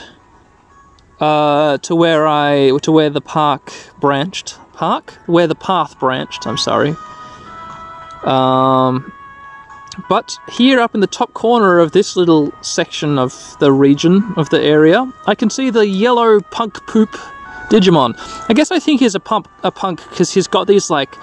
uh, 1.20 1.78
to 1.80 1.96
where 1.96 2.28
I 2.28 2.78
to 2.82 2.92
where 2.92 3.10
the 3.10 3.22
park 3.22 3.74
branched. 4.00 4.58
Park? 4.74 5.18
Where 5.26 5.48
the 5.48 5.56
path 5.56 6.00
branched. 6.00 6.48
I'm 6.48 6.58
sorry. 6.58 6.96
Um, 8.24 9.12
but 10.08 10.38
here, 10.52 10.80
up 10.80 10.96
in 10.96 11.02
the 11.02 11.08
top 11.08 11.34
corner 11.34 11.80
of 11.80 11.92
this 11.92 12.16
little 12.16 12.54
section 12.62 13.20
of 13.20 13.58
the 13.60 13.72
region 13.72 14.34
of 14.38 14.50
the 14.50 14.62
area, 14.62 15.12
I 15.28 15.36
can 15.36 15.50
see 15.50 15.70
the 15.70 15.88
yellow 15.88 16.40
punk 16.40 16.86
poop 16.88 17.18
Digimon. 17.70 18.16
I 18.50 18.54
guess 18.54 18.72
I 18.72 18.80
think 18.80 19.00
he's 19.00 19.16
a 19.16 19.20
pump 19.20 19.48
a 19.64 19.72
punk 19.72 20.02
because 20.10 20.34
he's 20.34 20.48
got 20.48 20.68
these 20.68 20.90
like 20.90 21.16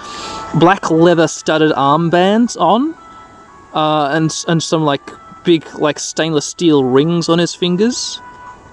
black 0.54 0.90
leather 0.90 1.26
studded 1.26 1.72
armbands 1.72 2.58
on, 2.60 2.94
uh, 3.74 4.10
and 4.12 4.32
and 4.46 4.62
some 4.62 4.84
like 4.84 5.02
big 5.44 5.66
like 5.74 5.98
stainless 5.98 6.46
steel 6.46 6.84
rings 6.84 7.28
on 7.28 7.38
his 7.38 7.54
fingers, 7.54 8.20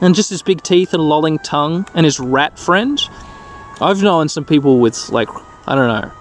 and 0.01 0.13
just 0.13 0.30
his 0.30 0.44
big 0.44 0.62
teeth 0.62 0.94
and 0.94 1.01
lolling 1.01 1.39
tongue, 1.39 1.88
and 1.96 2.06
his 2.06 2.20
rat 2.20 2.60
friend. 2.60 3.01
I've 3.82 4.03
known 4.03 4.30
some 4.30 4.46
people 4.46 4.80
with 4.80 5.10
like 5.10 5.30
I 5.68 5.74
don't 5.74 5.88
know. 5.88 6.12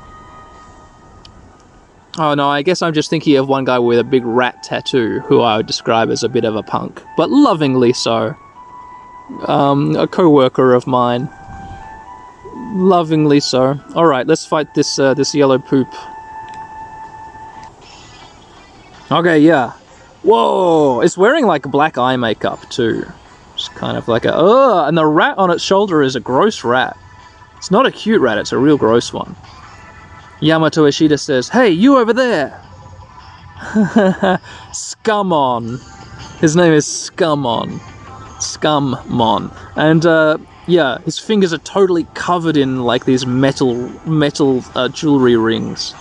Oh 2.19 2.35
no, 2.35 2.49
I 2.49 2.63
guess 2.63 2.83
I'm 2.83 2.93
just 2.93 3.11
thinking 3.11 3.37
of 3.37 3.49
one 3.49 3.65
guy 3.65 3.79
with 3.79 3.99
a 3.99 4.05
big 4.05 4.25
rat 4.25 4.63
tattoo 4.63 5.21
who 5.21 5.41
I 5.41 5.57
would 5.59 5.67
describe 5.67 6.11
as 6.11 6.23
a 6.23 6.29
bit 6.29 6.45
of 6.45 6.57
a 6.57 6.63
punk, 6.63 7.03
but 7.17 7.31
lovingly 7.31 7.93
so. 7.93 8.37
Um, 9.47 9.97
a 9.97 10.07
co-worker 10.07 10.75
of 10.75 10.87
mine. 10.87 11.31
Lovingly 12.73 13.41
so. 13.41 13.79
Alright, 13.95 14.27
let's 14.27 14.47
fight 14.47 14.75
this 14.75 14.99
uh, 14.99 15.15
this 15.15 15.35
yellow 15.35 15.59
poop. 15.59 15.89
Okay, 19.11 19.39
yeah. 19.39 19.73
Whoa! 20.23 21.01
It's 21.01 21.19
wearing 21.19 21.47
like 21.47 21.63
black 21.65 21.99
eye 21.99 22.17
makeup 22.17 22.69
too. 22.71 23.05
It's 23.55 23.69
kind 23.69 23.97
of 23.97 24.09
like 24.09 24.25
a 24.25 24.33
oh, 24.35 24.85
and 24.87 24.97
the 24.97 25.05
rat 25.05 25.37
on 25.39 25.51
its 25.51 25.63
shoulder 25.63 26.03
is 26.03 26.17
a 26.17 26.21
gross 26.21 26.65
rat. 26.65 26.97
It's 27.59 27.71
not 27.71 27.87
a 27.87 27.93
cute 27.93 28.21
rat, 28.21 28.39
it's 28.39 28.53
a 28.53 28.59
real 28.59 28.77
gross 28.77 29.13
one. 29.13 29.37
Yamato 30.41 30.87
Ishida 30.87 31.17
says, 31.19 31.49
Hey, 31.49 31.71
you 31.71 31.97
over 31.99 32.13
there! 32.13 32.61
Scumon. 34.73 35.79
His 36.41 36.57
name 36.57 36.73
is 36.73 36.85
Scumon. 36.85 37.79
Scummon. 38.41 39.57
And, 39.77 40.05
uh, 40.05 40.39
yeah, 40.67 40.99
his 40.99 41.19
fingers 41.19 41.53
are 41.53 41.59
totally 41.59 42.05
covered 42.15 42.57
in, 42.57 42.83
like, 42.83 43.05
these 43.05 43.27
metal, 43.27 43.75
metal 44.07 44.65
uh, 44.75 44.89
jewelry 44.89 45.37
rings. 45.37 45.95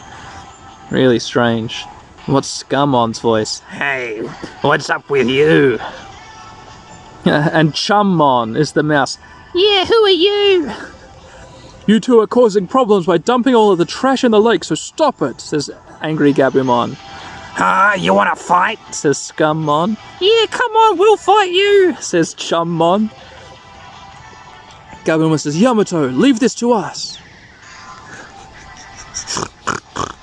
Really 0.90 1.20
strange. 1.20 1.84
What's 2.28 2.64
Scummon's 2.64 3.20
voice? 3.20 3.60
Hey, 3.62 4.22
what's 4.62 4.90
up 4.90 5.10
with 5.10 5.28
you? 5.28 5.80
and 7.26 7.74
Chummon 7.74 8.56
is 8.56 8.74
the 8.74 8.84
mouse. 8.84 9.18
Yeah, 9.54 9.86
who 9.86 9.96
are 10.04 10.10
you? 10.10 10.72
You 11.88 12.00
two 12.00 12.20
are 12.20 12.28
causing 12.28 12.68
problems 12.68 13.08
by 13.08 13.18
dumping 13.18 13.56
all 13.56 13.72
of 13.72 13.78
the 13.78 13.86
trash 13.86 14.24
in 14.24 14.32
the 14.32 14.40
lake, 14.40 14.64
so 14.64 14.76
stop 14.76 15.22
it, 15.22 15.42
says 15.42 15.70
angry 16.02 16.34
Gabumon. 16.34 16.96
Ah, 17.58 17.96
you 17.96 18.14
wanna 18.14 18.36
fight? 18.36 18.80
says 18.92 19.18
Scummon. 19.18 19.98
Yeah, 20.20 20.46
come 20.50 20.72
on, 20.72 20.98
we'll 20.98 21.18
fight 21.18 21.52
you, 21.52 21.96
says 22.00 22.34
Chummon. 22.34 23.10
Gabumon 25.04 25.40
says, 25.40 25.60
Yamato, 25.60 26.08
leave 26.10 26.40
this 26.40 26.54
to 26.56 26.74
us. 26.74 27.18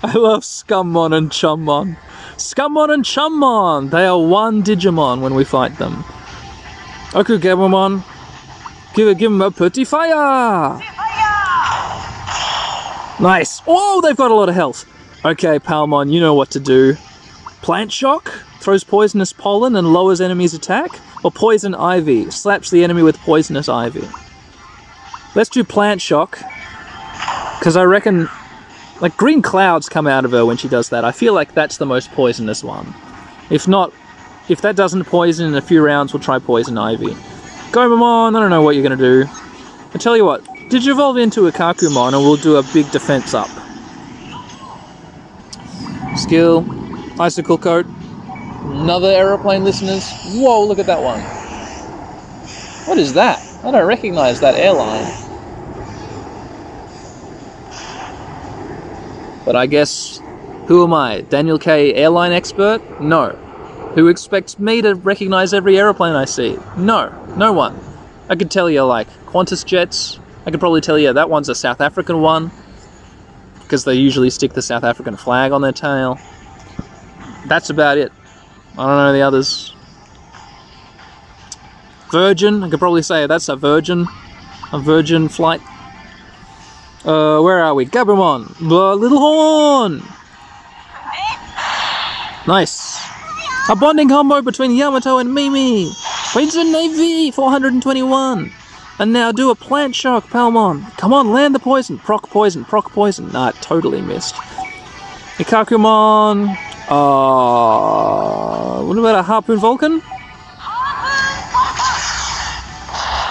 I 0.03 0.13
love 0.15 0.43
Scummon 0.43 1.17
and 1.17 1.31
Chummon. 1.33 1.97
Scummon 2.37 2.95
and 2.95 3.05
Chummon! 3.05 3.91
They 3.91 4.07
are 4.07 4.19
one 4.19 4.63
Digimon 4.63 5.21
when 5.21 5.35
we 5.35 5.43
fight 5.45 5.77
them. 5.79 6.05
Okay, 7.15 7.37
Gabumon, 7.37 8.05
give, 8.95 9.19
give 9.19 9.33
him 9.33 9.43
a 9.43 9.51
pretty 9.51 9.85
fire! 9.85 10.81
Nice. 13.21 13.61
Oh, 13.67 14.01
they've 14.01 14.17
got 14.17 14.31
a 14.31 14.35
lot 14.35 14.49
of 14.49 14.55
health. 14.55 14.87
Okay, 15.25 15.59
Palmon, 15.59 16.13
you 16.13 16.21
know 16.21 16.35
what 16.35 16.51
to 16.53 16.61
do. 16.61 16.95
Plant 17.63 17.91
Shock 17.91 18.29
throws 18.61 18.85
poisonous 18.85 19.33
pollen 19.33 19.75
and 19.75 19.93
lowers 19.93 20.21
enemy's 20.21 20.55
attack, 20.55 20.93
or 21.25 21.33
Poison 21.33 21.75
Ivy 21.75 22.31
slaps 22.31 22.71
the 22.71 22.85
enemy 22.85 23.03
with 23.03 23.19
poisonous 23.19 23.69
ivy. 23.69 24.07
Let's 25.39 25.51
do 25.51 25.63
Plant 25.63 26.03
Shock, 26.03 26.41
because 27.61 27.77
I 27.77 27.85
reckon, 27.85 28.29
like, 29.01 29.17
green 29.17 29.41
clouds 29.41 29.89
come 29.89 30.09
out 30.09 30.25
of 30.25 30.33
her 30.33 30.45
when 30.45 30.57
she 30.57 30.67
does 30.67 30.89
that. 30.89 31.05
I 31.05 31.13
feel 31.13 31.33
like 31.33 31.55
that's 31.55 31.77
the 31.77 31.87
most 31.87 32.11
poisonous 32.11 32.65
one. 32.65 32.93
If 33.49 33.69
not, 33.69 33.93
if 34.49 34.61
that 34.63 34.75
doesn't 34.75 35.05
poison 35.05 35.47
in 35.47 35.55
a 35.55 35.63
few 35.63 35.81
rounds, 35.81 36.13
we'll 36.13 36.21
try 36.25 36.41
Poison 36.41 36.77
Ivy. 36.77 37.15
Gomamon, 37.71 38.37
I 38.37 38.41
don't 38.41 38.51
know 38.51 38.63
what 38.63 38.75
you're 38.75 38.83
going 38.83 38.99
to 38.99 39.25
do. 39.25 39.31
I 39.95 39.99
tell 39.99 40.17
you 40.17 40.25
what, 40.25 40.45
did 40.71 40.85
you 40.85 40.91
evolve 40.91 41.19
into 41.19 41.47
a 41.47 41.53
Kakumon 41.53 42.15
and 42.15 42.25
we'll 42.25 42.35
do 42.35 42.57
a 42.57 42.65
big 42.75 42.91
defense 42.91 43.33
up. 43.33 43.49
Skill, 46.17 46.67
Icicle 47.21 47.59
Coat. 47.59 47.87
Another 47.87 49.13
aeroplane, 49.13 49.63
listeners. 49.63 50.11
Whoa, 50.35 50.67
look 50.67 50.81
at 50.81 50.87
that 50.87 51.01
one. 51.01 51.21
What 52.89 52.99
is 52.99 53.13
that? 53.13 53.41
I 53.63 53.71
don't 53.71 53.87
recognize 53.87 54.41
that 54.41 54.57
airline. 54.57 55.27
But 59.49 59.57
I 59.57 59.65
guess, 59.65 60.21
who 60.67 60.85
am 60.85 60.93
I? 60.93 61.23
Daniel 61.23 61.59
K. 61.59 61.95
airline 61.95 62.33
expert? 62.33 62.83
No. 63.01 63.31
Who 63.95 64.09
expects 64.09 64.59
me 64.59 64.83
to 64.83 64.95
recognize 64.95 65.55
every 65.55 65.79
aeroplane 65.79 66.15
I 66.15 66.27
see? 66.27 66.59
No, 66.77 67.09
no 67.35 67.55
one. 67.55 67.81
I 68.29 68.37
could 68.37 68.51
tell 68.51 68.69
you 68.69 68.83
like 68.83 69.09
Qantas 69.25 69.65
jets. 69.65 70.21
I 70.45 70.51
could 70.51 70.61
probably 70.61 70.83
tell 70.83 70.99
you 70.99 71.15
that 71.15 71.31
one's 71.31 71.49
a 71.49 71.55
South 71.55 71.81
African 71.81 72.21
one 72.21 72.51
because 73.63 73.85
they 73.85 73.95
usually 73.95 74.29
stick 74.29 74.53
the 74.53 74.61
South 74.61 74.85
African 74.85 75.17
flag 75.17 75.53
on 75.53 75.63
their 75.63 75.73
tail. 75.73 76.19
That's 77.47 77.71
about 77.71 77.97
it. 77.97 78.13
I 78.77 78.87
don't 78.87 78.97
know 78.99 79.13
the 79.15 79.23
others. 79.23 79.75
Virgin, 82.13 82.63
I 82.65 82.69
could 82.69 82.81
probably 82.81 83.01
say 83.01 83.27
that's 83.27 83.49
a 83.49 83.57
Virgin, 83.57 84.07
a 84.75 84.79
Virgin 84.79 85.27
flight. 85.31 85.63
Uh, 87.09 87.41
where 87.41 87.65
are 87.65 87.73
we? 87.73 87.87
Gabumon, 87.87 88.55
the 88.59 88.95
little 88.95 89.19
horn. 89.19 90.03
Nice. 92.47 93.01
A 93.71 93.77
bonding 93.77 94.11
combo 94.11 94.43
between 94.43 94.73
Yamato 94.73 95.17
and 95.17 95.33
Mimi. 95.33 95.91
Queensland 96.33 96.71
Navy, 96.71 97.31
421. 97.31 98.53
And 98.99 99.13
now 99.15 99.33
do 99.33 99.49
a 99.49 99.55
plant 99.55 99.95
shock, 99.95 100.27
Palmon. 100.27 100.85
Come 100.99 101.15
on, 101.15 101.33
land 101.33 101.55
the 101.55 101.59
poison. 101.59 101.99
Proc 101.99 102.29
poison, 102.29 102.67
proc 102.67 102.93
poison. 102.93 103.33
Nah, 103.33 103.53
totally 103.53 104.03
missed. 104.03 104.35
Ikkakumon. 105.39 106.55
Uh, 106.91 108.85
what 108.85 108.99
about 108.99 109.15
a 109.15 109.23
Harpoon 109.23 109.59
Vulcan? 109.59 110.03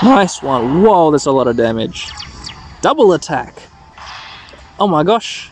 Nice 0.03 0.41
one. 0.41 0.81
Whoa, 0.81 1.11
that's 1.11 1.27
a 1.27 1.31
lot 1.31 1.47
of 1.47 1.55
damage. 1.57 2.09
Double 2.81 3.13
attack. 3.13 3.66
Oh 4.79 4.87
my 4.87 5.03
gosh. 5.03 5.51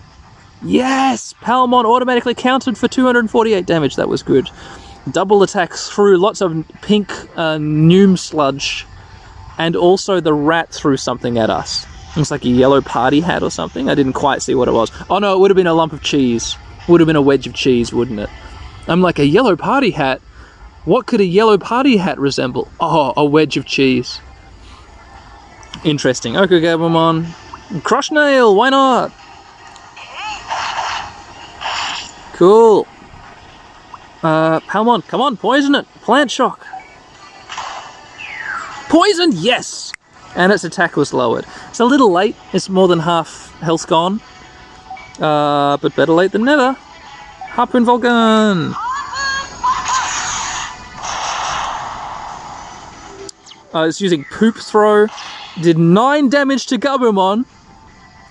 Yes! 0.63 1.33
Palmon 1.41 1.85
automatically 1.85 2.33
counted 2.33 2.77
for 2.77 2.87
248 2.87 3.65
damage. 3.65 3.95
That 3.95 4.09
was 4.09 4.23
good. 4.23 4.49
Double 5.11 5.43
attacks 5.43 5.89
through 5.89 6.17
lots 6.17 6.41
of 6.41 6.65
pink 6.81 7.11
uh, 7.37 7.57
Noom 7.57 8.17
sludge. 8.17 8.85
And 9.57 9.75
also 9.75 10.19
the 10.19 10.33
rat 10.33 10.73
threw 10.73 10.97
something 10.97 11.37
at 11.37 11.49
us. 11.49 11.85
Looks 12.15 12.31
like 12.31 12.45
a 12.45 12.49
yellow 12.49 12.81
party 12.81 13.19
hat 13.19 13.43
or 13.43 13.51
something. 13.51 13.89
I 13.89 13.95
didn't 13.95 14.13
quite 14.13 14.41
see 14.41 14.55
what 14.55 14.67
it 14.67 14.71
was. 14.71 14.91
Oh 15.09 15.19
no, 15.19 15.35
it 15.35 15.39
would 15.39 15.51
have 15.51 15.55
been 15.55 15.67
a 15.67 15.73
lump 15.73 15.93
of 15.93 16.01
cheese. 16.01 16.55
Would 16.87 17.01
have 17.01 17.07
been 17.07 17.15
a 17.15 17.21
wedge 17.21 17.47
of 17.47 17.53
cheese, 17.53 17.91
wouldn't 17.91 18.19
it? 18.19 18.29
I'm 18.87 19.01
like, 19.01 19.19
a 19.19 19.25
yellow 19.25 19.55
party 19.55 19.91
hat? 19.91 20.21
What 20.85 21.07
could 21.07 21.19
a 21.19 21.25
yellow 21.25 21.57
party 21.57 21.97
hat 21.97 22.19
resemble? 22.19 22.69
Oh, 22.79 23.13
a 23.17 23.25
wedge 23.25 23.57
of 23.57 23.65
cheese. 23.65 24.21
Interesting. 25.83 26.37
Okay, 26.37 26.61
Crush 26.61 27.44
nail, 28.11 28.55
why 28.55 28.69
not? 28.69 29.11
Cool. 32.33 32.87
Uh, 34.21 34.59
Palmon, 34.61 35.07
come 35.07 35.21
on, 35.21 35.37
poison 35.37 35.75
it. 35.75 35.85
Plant 36.01 36.31
shock. 36.31 36.65
Poison, 38.89 39.31
yes! 39.33 39.93
And 40.35 40.51
its 40.51 40.63
attack 40.63 40.95
was 40.95 41.13
lowered. 41.13 41.45
It's 41.69 41.79
a 41.79 41.85
little 41.85 42.11
late. 42.11 42.35
It's 42.53 42.69
more 42.69 42.87
than 42.87 42.99
half 42.99 43.57
health 43.61 43.87
gone. 43.87 44.19
Uh, 45.19 45.77
but 45.77 45.95
better 45.95 46.11
late 46.11 46.31
than 46.31 46.43
never. 46.43 46.73
Harpoon 46.73 47.85
Vulcan! 47.85 48.75
Uh, 53.73 53.87
it's 53.87 54.01
using 54.01 54.25
Poop 54.25 54.55
Throw. 54.55 55.07
Did 55.61 55.77
9 55.77 56.29
damage 56.29 56.65
to 56.67 56.77
Gabumon. 56.77 57.45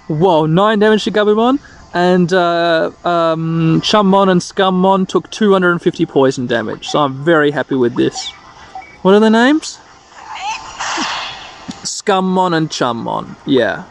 Whoa, 0.08 0.46
9 0.46 0.78
damage 0.78 1.04
to 1.04 1.10
Gabumon. 1.10 1.58
And 1.94 2.32
uh, 2.32 2.90
um, 3.04 3.80
Chummon 3.82 4.28
and 4.28 4.40
Scummon 4.40 5.06
took 5.06 5.30
250 5.30 6.06
poison 6.06 6.46
damage. 6.46 6.88
So 6.88 6.98
I'm 6.98 7.24
very 7.24 7.52
happy 7.52 7.76
with 7.76 7.94
this. 7.94 8.30
What 9.02 9.14
are 9.14 9.20
the 9.20 9.30
names? 9.30 9.78
Scummon 11.84 12.56
and 12.56 12.70
Chummon. 12.70 13.36
Yeah. 13.46 13.84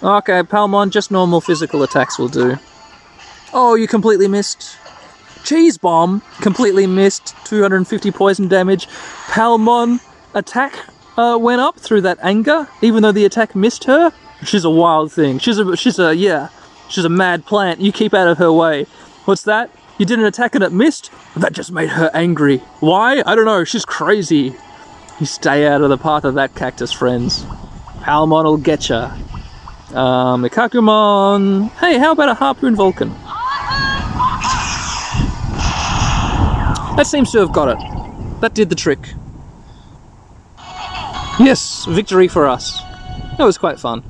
Okay, 0.00 0.42
Palmon, 0.44 0.90
just 0.90 1.10
normal 1.10 1.40
physical 1.40 1.82
attacks 1.82 2.18
will 2.20 2.28
do. 2.28 2.56
Oh, 3.52 3.74
you 3.74 3.88
completely 3.88 4.28
missed. 4.28 4.76
Cheese 5.44 5.76
Bomb 5.76 6.22
completely 6.40 6.86
missed 6.86 7.34
250 7.46 8.12
poison 8.12 8.46
damage. 8.46 8.86
Palmon 9.26 9.98
attack 10.34 10.78
uh, 11.16 11.36
went 11.40 11.60
up 11.60 11.80
through 11.80 12.02
that 12.02 12.18
anger, 12.22 12.68
even 12.80 13.02
though 13.02 13.10
the 13.10 13.24
attack 13.24 13.56
missed 13.56 13.84
her. 13.84 14.12
She's 14.44 14.64
a 14.64 14.70
wild 14.70 15.12
thing. 15.12 15.38
She's 15.38 15.58
a 15.58 15.76
she's 15.76 15.98
a 15.98 16.14
yeah. 16.14 16.48
She's 16.88 17.04
a 17.04 17.08
mad 17.08 17.44
plant. 17.44 17.80
You 17.80 17.92
keep 17.92 18.14
out 18.14 18.28
of 18.28 18.38
her 18.38 18.52
way. 18.52 18.84
What's 19.24 19.42
that? 19.42 19.70
You 19.98 20.06
did 20.06 20.18
an 20.18 20.24
attack 20.24 20.54
and 20.54 20.64
it 20.64 20.72
missed? 20.72 21.10
That 21.36 21.52
just 21.52 21.72
made 21.72 21.90
her 21.90 22.10
angry. 22.14 22.58
Why? 22.80 23.22
I 23.26 23.34
don't 23.34 23.44
know. 23.44 23.64
She's 23.64 23.84
crazy. 23.84 24.54
You 25.18 25.26
stay 25.26 25.66
out 25.66 25.82
of 25.82 25.90
the 25.90 25.98
path 25.98 26.24
of 26.24 26.34
that 26.34 26.54
cactus, 26.54 26.92
friends. 26.92 27.44
Palmon 28.00 28.44
will 28.44 28.56
get 28.56 28.88
ya. 28.88 29.10
Um. 29.92 30.44
Hey, 30.44 31.98
how 31.98 32.12
about 32.12 32.28
a 32.28 32.34
Harpoon 32.34 32.76
Vulcan? 32.76 33.10
That 36.96 37.06
seems 37.06 37.30
to 37.32 37.38
have 37.38 37.52
got 37.52 37.68
it. 37.68 38.40
That 38.40 38.54
did 38.54 38.70
the 38.70 38.74
trick. 38.74 38.98
Yes, 41.38 41.84
victory 41.86 42.28
for 42.28 42.46
us. 42.46 42.80
That 43.36 43.44
was 43.44 43.58
quite 43.58 43.78
fun. 43.78 44.02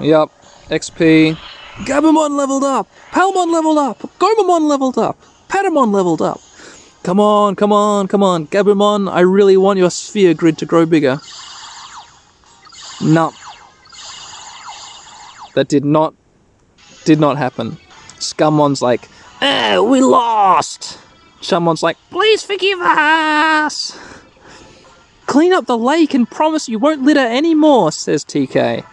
Yup, 0.00 0.30
XP. 0.68 1.36
Gabumon 1.84 2.36
leveled 2.36 2.64
up! 2.64 2.88
Palmon 3.12 3.52
leveled 3.52 3.78
up! 3.78 3.98
Gomamon 4.18 4.68
leveled 4.68 4.98
up! 4.98 5.18
Patamon 5.48 5.92
leveled 5.92 6.22
up! 6.22 6.40
Come 7.02 7.20
on, 7.20 7.54
come 7.54 7.72
on, 7.72 8.08
come 8.08 8.22
on. 8.22 8.46
Gabumon, 8.48 9.10
I 9.10 9.20
really 9.20 9.56
want 9.56 9.78
your 9.78 9.90
sphere 9.90 10.34
grid 10.34 10.58
to 10.58 10.66
grow 10.66 10.84
bigger. 10.84 11.20
No. 13.00 13.32
That 15.54 15.68
did 15.68 15.84
not, 15.84 16.14
did 17.04 17.20
not 17.20 17.38
happen. 17.38 17.78
Scummon's 18.18 18.82
like, 18.82 19.08
eh, 19.40 19.78
we 19.78 20.00
lost! 20.00 20.98
Chummon's 21.40 21.82
like, 21.82 21.96
please 22.10 22.42
forgive 22.42 22.80
us! 22.80 23.98
Clean 25.26 25.52
up 25.52 25.66
the 25.66 25.78
lake 25.78 26.14
and 26.14 26.28
promise 26.28 26.68
you 26.68 26.78
won't 26.78 27.02
litter 27.02 27.20
anymore, 27.20 27.92
says 27.92 28.24
TK. 28.24 28.84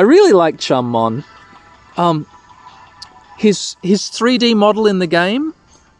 I 0.00 0.02
really 0.02 0.32
like 0.32 0.58
Chummon. 0.58 1.24
Um, 1.98 2.24
his 3.36 3.76
his 3.82 4.00
3D 4.04 4.56
model 4.56 4.86
in 4.86 4.98
the 4.98 5.06
game, 5.06 5.52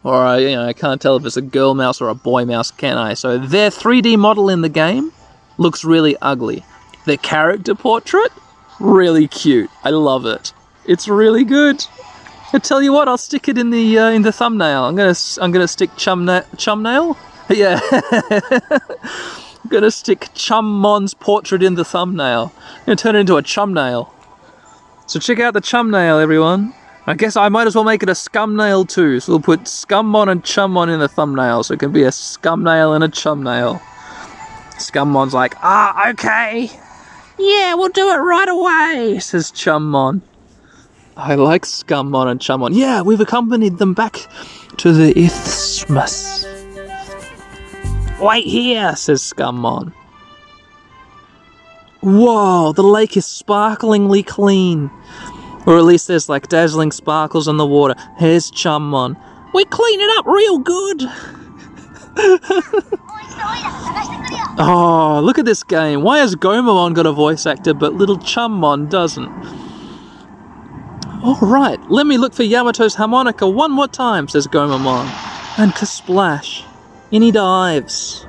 or 0.03 0.15
I, 0.15 0.37
you 0.39 0.55
know, 0.55 0.65
I 0.65 0.73
can't 0.73 0.99
tell 0.99 1.17
if 1.17 1.25
it's 1.27 1.37
a 1.37 1.41
girl 1.43 1.75
mouse 1.75 2.01
or 2.01 2.09
a 2.09 2.15
boy 2.15 2.45
mouse, 2.45 2.71
can 2.71 2.97
I? 2.97 3.13
So 3.13 3.37
their 3.37 3.69
3D 3.69 4.17
model 4.17 4.49
in 4.49 4.61
the 4.61 4.69
game 4.69 5.11
looks 5.59 5.83
really 5.83 6.17
ugly. 6.19 6.65
Their 7.05 7.17
character 7.17 7.75
portrait, 7.75 8.31
really 8.79 9.27
cute. 9.27 9.69
I 9.83 9.91
love 9.91 10.25
it. 10.25 10.51
It's 10.87 11.07
really 11.07 11.43
good. 11.43 11.85
I 12.53 12.57
tell 12.57 12.81
you 12.81 12.93
what, 12.93 13.07
I'll 13.07 13.19
stick 13.19 13.47
it 13.47 13.59
in 13.59 13.69
the 13.69 13.99
uh, 13.99 14.09
in 14.09 14.23
the 14.23 14.31
thumbnail. 14.31 14.85
I'm 14.85 14.95
gonna 14.95 15.13
I'm 15.39 15.51
gonna 15.51 15.67
stick 15.67 15.91
chumna- 15.91 16.47
chumnail. 16.55 17.15
Yeah. 17.51 17.79
I'm 19.63 19.69
gonna 19.69 19.91
stick 19.91 20.29
Chummon's 20.33 21.13
portrait 21.13 21.61
in 21.63 21.75
the 21.75 21.85
thumbnail. 21.85 22.53
I'm 22.57 22.85
gonna 22.85 22.95
turn 22.95 23.15
it 23.15 23.19
into 23.19 23.37
a 23.37 23.43
chumnail. 23.43 24.11
So 25.07 25.19
check 25.19 25.39
out 25.39 25.53
the 25.53 25.61
chumnail, 25.61 26.21
everyone. 26.21 26.73
I 27.07 27.15
guess 27.15 27.35
I 27.35 27.49
might 27.49 27.67
as 27.67 27.75
well 27.75 27.83
make 27.83 28.03
it 28.03 28.09
a 28.09 28.13
scumnail 28.13 28.87
too. 28.87 29.19
So 29.19 29.33
we'll 29.33 29.41
put 29.41 29.61
Scummon 29.61 30.29
and 30.29 30.43
Chummon 30.43 30.89
in 30.89 30.99
the 30.99 31.07
thumbnail, 31.07 31.63
so 31.63 31.73
it 31.73 31.79
can 31.79 31.91
be 31.91 32.03
a 32.03 32.09
scumnail 32.09 32.95
and 32.95 33.03
a 33.03 33.07
chumnail. 33.07 33.81
Scummon's 34.77 35.33
like, 35.33 35.55
ah, 35.57 36.09
okay. 36.09 36.69
Yeah, 37.37 37.73
we'll 37.73 37.89
do 37.89 38.09
it 38.09 38.17
right 38.17 38.47
away, 38.47 39.19
says 39.19 39.51
Chummon. 39.51 40.21
I 41.17 41.35
like 41.35 41.63
Scummon 41.63 42.27
and 42.27 42.39
Chummon. 42.39 42.73
Yeah, 42.73 43.01
we've 43.01 43.19
accompanied 43.19 43.77
them 43.79 43.93
back 43.93 44.27
to 44.77 44.93
the 44.93 45.17
isthmus. 45.19 46.60
Wait 48.21 48.45
here, 48.45 48.95
says 48.95 49.21
Scummon. 49.21 49.91
Whoa, 52.01 52.71
the 52.71 52.83
lake 52.83 53.17
is 53.17 53.25
sparklingly 53.25 54.23
clean. 54.23 54.91
Or 55.65 55.77
at 55.77 55.83
least 55.83 56.07
there's 56.07 56.29
like 56.29 56.47
dazzling 56.47 56.91
sparkles 56.91 57.47
on 57.47 57.57
the 57.57 57.65
water. 57.65 57.95
Here's 58.17 58.49
Chummon. 58.51 59.17
We 59.53 59.65
clean 59.65 59.99
it 59.99 60.09
up 60.17 60.25
real 60.25 60.59
good. 60.59 61.01
Oh, 64.57 65.21
look 65.23 65.39
at 65.39 65.45
this 65.45 65.63
game. 65.63 66.03
Why 66.03 66.19
has 66.19 66.35
Gomamon 66.35 66.93
got 66.93 67.07
a 67.07 67.11
voice 67.11 67.45
actor 67.47 67.73
but 67.73 67.93
little 67.93 68.17
Chummon 68.17 68.87
doesn't? 68.89 69.29
Alright, 71.23 71.79
let 71.89 72.05
me 72.05 72.17
look 72.17 72.33
for 72.33 72.43
Yamato's 72.43 72.93
harmonica 72.95 73.49
one 73.49 73.71
more 73.71 73.87
time, 73.87 74.27
says 74.27 74.45
Gomamon. 74.47 75.05
And 75.57 75.73
splash. 75.75 76.63
In 77.11 77.21
he 77.21 77.31
dives. 77.31 78.25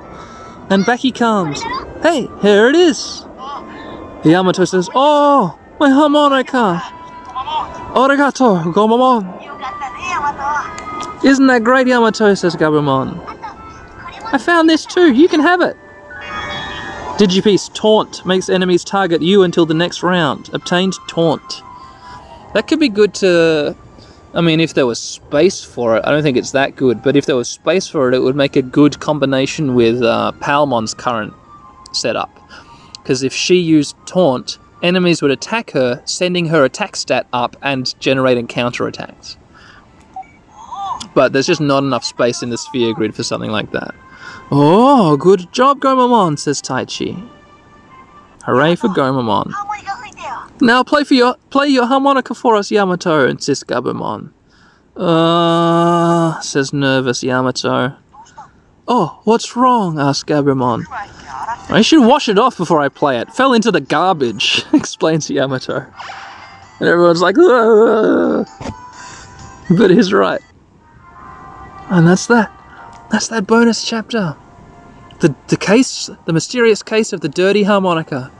And 0.69 0.85
back 0.85 0.99
he 0.99 1.11
comes. 1.11 1.61
Hey, 2.01 2.27
here 2.41 2.67
it 2.67 2.75
is. 2.75 3.21
The 4.23 4.29
Yamato 4.31 4.65
says, 4.65 4.89
Oh, 4.93 5.57
my 5.79 5.89
harmonica. 5.89 6.81
Arigato, 7.93 8.73
Gomamon. 8.73 9.43
Isn't 11.23 11.47
that 11.47 11.63
great, 11.63 11.87
Yamato, 11.87 12.33
says 12.33 12.55
Gabumon. 12.55 13.21
I 14.33 14.37
found 14.37 14.69
this 14.69 14.85
too. 14.85 15.13
You 15.13 15.27
can 15.29 15.39
have 15.39 15.61
it. 15.61 15.77
Digipiece 17.17 17.69
Taunt 17.69 18.25
makes 18.25 18.49
enemies 18.49 18.83
target 18.83 19.21
you 19.21 19.43
until 19.43 19.65
the 19.65 19.73
next 19.73 20.03
round. 20.03 20.49
Obtained 20.53 20.93
Taunt. 21.07 21.61
That 22.53 22.67
could 22.67 22.79
be 22.79 22.89
good 22.89 23.13
to. 23.15 23.77
I 24.35 24.41
mean, 24.41 24.59
if 24.59 24.73
there 24.73 24.87
was 24.87 24.99
space 24.99 25.63
for 25.63 25.97
it, 25.97 26.03
I 26.05 26.11
don't 26.11 26.23
think 26.23 26.37
it's 26.37 26.51
that 26.51 26.75
good, 26.75 27.03
but 27.03 27.15
if 27.15 27.27
there 27.27 27.35
was 27.35 27.47
space 27.47 27.87
for 27.87 28.09
it, 28.09 28.15
it 28.15 28.19
would 28.19 28.35
make 28.35 28.55
a 28.55 28.63
good 28.63 28.99
combination 28.99 29.75
with 29.75 30.01
uh, 30.01 30.31
Palmon's 30.39 30.95
current 30.95 31.33
setup. 31.91 32.39
Because 32.95 33.21
if 33.21 33.31
she 33.31 33.57
used 33.57 33.95
Taunt, 34.07 34.57
enemies 34.81 35.21
would 35.21 35.29
attack 35.29 35.71
her, 35.71 36.01
sending 36.05 36.47
her 36.47 36.63
attack 36.63 36.95
stat 36.95 37.27
up 37.31 37.55
and 37.61 37.93
generating 37.99 38.47
counter 38.47 38.87
attacks. 38.87 39.37
But 41.13 41.31
there's 41.31 41.47
just 41.47 41.61
not 41.61 41.83
enough 41.83 42.03
space 42.03 42.41
in 42.41 42.49
the 42.49 42.57
sphere 42.57 42.93
grid 42.95 43.13
for 43.13 43.21
something 43.21 43.51
like 43.51 43.71
that. 43.71 43.93
Oh, 44.51 45.15
good 45.15 45.51
job, 45.51 45.79
Gomamon, 45.79 46.39
says 46.39 46.59
Taichi. 46.59 47.29
Hooray 48.45 48.75
for 48.75 48.87
Gomamon. 48.89 49.53
Now 50.63 50.81
play 50.81 51.03
for 51.03 51.13
your 51.13 51.35
play 51.49 51.67
your 51.67 51.85
harmonica 51.87 52.33
for 52.33 52.55
us, 52.55 52.71
Yamato, 52.71 53.27
insists 53.27 53.65
Gabumon. 53.65 54.31
Uh, 54.95 56.39
says 56.39 56.71
nervous 56.71 57.21
Yamato. 57.21 57.97
Oh, 58.87 59.19
what's 59.25 59.57
wrong? 59.57 59.99
asks 59.99 60.23
Gabumon. 60.23 60.85
I 61.69 61.81
should 61.81 62.07
wash 62.07 62.29
it 62.29 62.39
off 62.39 62.55
before 62.55 62.79
I 62.79 62.87
play 62.87 63.19
it. 63.19 63.29
Fell 63.33 63.51
into 63.51 63.71
the 63.71 63.81
garbage, 63.81 64.63
explains 64.73 65.29
Yamato. 65.29 65.85
And 66.79 66.87
everyone's 66.87 67.21
like, 67.21 67.35
but 69.77 69.91
he's 69.91 70.13
right. 70.13 70.39
And 71.89 72.07
that's 72.07 72.27
that. 72.27 72.49
That's 73.11 73.27
that 73.27 73.45
bonus 73.45 73.83
chapter. 73.83 74.37
The 75.19 75.35
the 75.49 75.57
case, 75.57 76.09
the 76.23 76.31
mysterious 76.31 76.81
case 76.81 77.11
of 77.11 77.19
the 77.19 77.27
dirty 77.27 77.63
harmonica. 77.63 78.31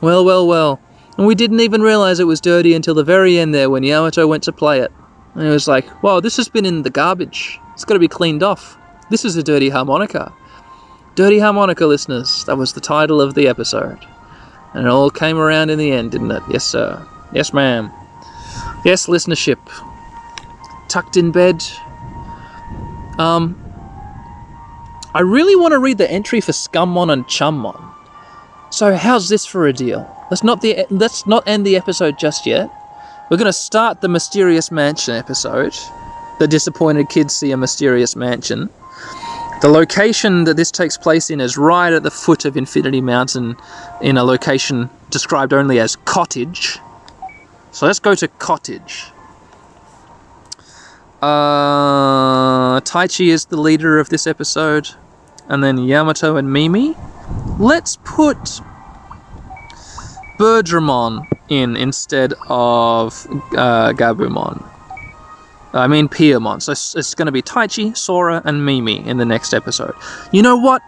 Well, 0.00 0.24
well, 0.24 0.44
well. 0.44 0.81
And 1.18 1.26
we 1.26 1.34
didn't 1.34 1.60
even 1.60 1.82
realize 1.82 2.20
it 2.20 2.26
was 2.26 2.40
dirty 2.40 2.74
until 2.74 2.94
the 2.94 3.04
very 3.04 3.38
end 3.38 3.54
there 3.54 3.68
when 3.68 3.82
Yamato 3.82 4.26
went 4.26 4.42
to 4.44 4.52
play 4.52 4.80
it. 4.80 4.92
And 5.34 5.44
he 5.44 5.50
was 5.50 5.68
like, 5.68 5.86
whoa, 6.02 6.20
this 6.20 6.36
has 6.36 6.48
been 6.48 6.66
in 6.66 6.82
the 6.82 6.90
garbage. 6.90 7.58
It's 7.74 7.84
got 7.84 7.94
to 7.94 8.00
be 8.00 8.08
cleaned 8.08 8.42
off. 8.42 8.78
This 9.10 9.24
is 9.24 9.36
a 9.36 9.42
dirty 9.42 9.68
harmonica. 9.68 10.32
Dirty 11.14 11.38
harmonica, 11.38 11.86
listeners. 11.86 12.44
That 12.46 12.56
was 12.56 12.72
the 12.72 12.80
title 12.80 13.20
of 13.20 13.34
the 13.34 13.46
episode. 13.46 13.98
And 14.74 14.86
it 14.86 14.90
all 14.90 15.10
came 15.10 15.36
around 15.36 15.70
in 15.70 15.78
the 15.78 15.92
end, 15.92 16.12
didn't 16.12 16.30
it? 16.30 16.42
Yes, 16.50 16.64
sir. 16.64 17.06
Yes, 17.34 17.52
ma'am. 17.52 17.90
Yes, 18.84 19.06
listenership. 19.06 19.58
Tucked 20.88 21.16
in 21.16 21.30
bed. 21.30 21.62
Um, 23.18 23.58
I 25.14 25.20
really 25.20 25.56
want 25.56 25.72
to 25.72 25.78
read 25.78 25.98
the 25.98 26.10
entry 26.10 26.40
for 26.40 26.52
Scummon 26.52 27.12
and 27.12 27.28
Chummon. 27.28 27.76
So 28.70 28.96
how's 28.96 29.28
this 29.28 29.44
for 29.44 29.66
a 29.66 29.72
deal? 29.72 30.10
Let's 30.32 30.42
not 30.42 30.62
the 30.62 30.86
let's 30.88 31.26
not 31.26 31.46
end 31.46 31.66
the 31.66 31.76
episode 31.76 32.18
just 32.18 32.46
yet. 32.46 32.70
We're 33.28 33.36
going 33.36 33.44
to 33.44 33.52
start 33.52 34.00
the 34.00 34.08
mysterious 34.08 34.70
mansion 34.70 35.14
episode. 35.14 35.74
The 36.38 36.48
disappointed 36.48 37.10
kids 37.10 37.36
see 37.36 37.50
a 37.52 37.56
mysterious 37.58 38.16
mansion. 38.16 38.70
The 39.60 39.68
location 39.68 40.44
that 40.44 40.56
this 40.56 40.70
takes 40.70 40.96
place 40.96 41.28
in 41.28 41.38
is 41.38 41.58
right 41.58 41.92
at 41.92 42.02
the 42.02 42.10
foot 42.10 42.46
of 42.46 42.56
Infinity 42.56 43.02
Mountain, 43.02 43.58
in 44.00 44.16
a 44.16 44.24
location 44.24 44.88
described 45.10 45.52
only 45.52 45.78
as 45.78 45.96
cottage. 45.96 46.78
So 47.72 47.84
let's 47.84 48.00
go 48.00 48.14
to 48.14 48.26
cottage. 48.26 49.04
Uh, 51.20 52.80
Taichi 52.80 53.26
is 53.26 53.44
the 53.44 53.60
leader 53.60 53.98
of 53.98 54.08
this 54.08 54.26
episode, 54.26 54.88
and 55.48 55.62
then 55.62 55.76
Yamato 55.76 56.36
and 56.36 56.50
Mimi. 56.50 56.96
Let's 57.58 57.98
put 58.02 58.62
Birdramon 60.42 61.24
in 61.48 61.76
instead 61.76 62.32
of 62.48 63.14
uh, 63.52 63.92
Gabumon. 63.92 64.68
I 65.72 65.86
mean 65.86 66.08
Piyomon. 66.08 66.60
So 66.60 66.72
it's, 66.72 66.96
it's 66.96 67.14
going 67.14 67.26
to 67.26 67.32
be 67.32 67.42
Taichi, 67.42 67.96
Sora, 67.96 68.42
and 68.44 68.66
Mimi 68.66 69.06
in 69.06 69.18
the 69.18 69.24
next 69.24 69.54
episode. 69.54 69.94
You 70.32 70.42
know 70.42 70.56
what? 70.56 70.82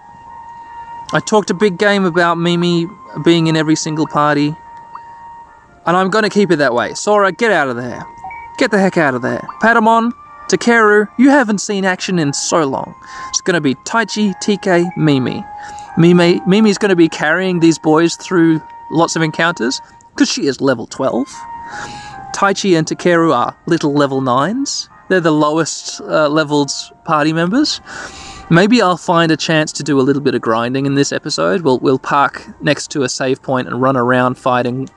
I 1.13 1.21
talked 1.21 1.51
a 1.51 1.55
big 1.55 1.79
game 1.79 2.05
about 2.05 2.35
Mimi 2.35 2.89
being 3.25 3.47
in 3.47 3.55
every 3.57 3.77
single 3.77 4.09
party, 4.09 4.49
and 5.87 5.97
I'm 5.97 6.11
going 6.11 6.25
to 6.25 6.31
keep 6.31 6.51
it 6.51 6.57
that 6.57 6.75
way. 6.75 6.93
Sora, 6.95 7.31
get 7.31 7.53
out 7.53 7.69
of 7.69 7.77
there. 7.77 8.05
Get 8.59 8.73
the 8.73 8.79
heck 8.81 8.97
out 8.97 9.15
of 9.15 9.23
there. 9.23 9.47
Patamon, 9.63 10.11
Takeru, 10.49 11.07
you 11.17 11.31
haven't 11.31 11.59
seen 11.59 11.85
action 11.85 12.19
in 12.19 12.33
so 12.33 12.65
long. 12.65 12.93
It's 13.29 13.41
going 13.41 13.55
to 13.55 13.61
be 13.61 13.77
Taichi, 13.77 14.35
TK, 14.43 14.97
Mimi. 14.97 15.45
Mimi 15.97 16.41
Mimi's 16.45 16.77
going 16.77 16.89
to 16.89 16.97
be 16.97 17.09
carrying 17.09 17.61
these 17.61 17.79
boys 17.79 18.17
through 18.17 18.61
lots 18.91 19.17
of 19.17 19.23
encounters 19.23 19.81
because 20.11 20.31
she 20.31 20.47
is 20.47 20.61
level 20.61 20.87
12. 20.87 21.27
Taichi 22.35 22.77
and 22.77 22.87
Takeru 22.87 23.35
are 23.35 23.57
little 23.67 23.93
level 23.93 24.21
9s. 24.21 24.89
They're 25.09 25.21
the 25.21 25.31
lowest 25.31 26.01
uh, 26.01 26.29
leveled 26.29 26.71
party 27.05 27.33
members. 27.33 27.81
Maybe 28.51 28.83
I'll 28.83 28.97
find 28.97 29.31
a 29.31 29.37
chance 29.37 29.73
to 29.73 29.83
do 29.83 29.99
a 30.01 30.03
little 30.03 30.23
bit 30.23 30.35
of 30.35 30.41
grinding 30.43 30.87
in 30.87 30.95
this 30.95 31.13
episode. 31.13 31.63
We'll, 31.63 31.79
we'll 31.79 31.99
park 31.99 32.47
next 32.61 32.91
to 32.93 33.03
a 33.03 33.09
save 33.09 33.43
point 33.43 33.69
and 33.69 33.81
run 33.81 33.97
around 33.97 34.35
fighting 34.37 34.89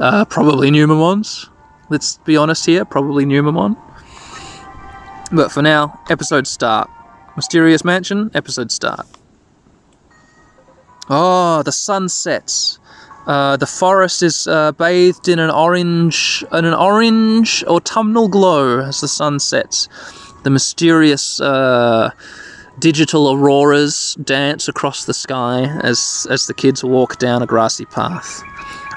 uh, 0.00 0.24
probably 0.24 0.70
Numamons. 0.70 1.48
Let's 1.88 2.18
be 2.18 2.36
honest 2.36 2.66
here, 2.66 2.84
probably 2.84 3.24
Numamon. 3.24 3.76
But 5.32 5.52
for 5.52 5.62
now, 5.62 6.00
episode 6.10 6.46
start. 6.46 6.90
Mysterious 7.36 7.84
Mansion, 7.84 8.30
episode 8.34 8.72
start. 8.72 9.06
Oh, 11.08 11.62
the 11.62 11.72
sun 11.72 12.08
sets. 12.08 12.79
Uh, 13.30 13.56
the 13.56 13.66
forest 13.66 14.24
is 14.24 14.48
uh, 14.48 14.72
bathed 14.72 15.28
in 15.28 15.38
an 15.38 15.50
orange, 15.50 16.44
in 16.52 16.64
an 16.64 16.74
orange 16.74 17.62
autumnal 17.68 18.26
glow 18.26 18.80
as 18.80 19.00
the 19.00 19.06
sun 19.06 19.38
sets. 19.38 19.88
The 20.42 20.50
mysterious 20.50 21.40
uh, 21.40 22.10
digital 22.80 23.30
auroras 23.30 24.16
dance 24.24 24.66
across 24.66 25.04
the 25.04 25.14
sky 25.14 25.78
as 25.84 26.26
as 26.28 26.48
the 26.48 26.54
kids 26.54 26.82
walk 26.82 27.18
down 27.18 27.40
a 27.40 27.46
grassy 27.46 27.84
path. 27.84 28.42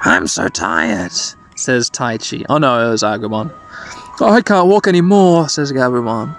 I'm 0.01 0.25
so 0.25 0.47
tired, 0.47 1.11
says 1.55 1.91
Taichi. 1.91 2.43
Oh 2.49 2.57
no, 2.57 2.87
it 2.87 2.89
was 2.89 3.03
Agumon. 3.03 3.53
Oh, 4.19 4.31
I 4.31 4.41
can't 4.41 4.67
walk 4.67 4.87
anymore, 4.87 5.47
says 5.47 5.71
Gabumon. 5.71 6.35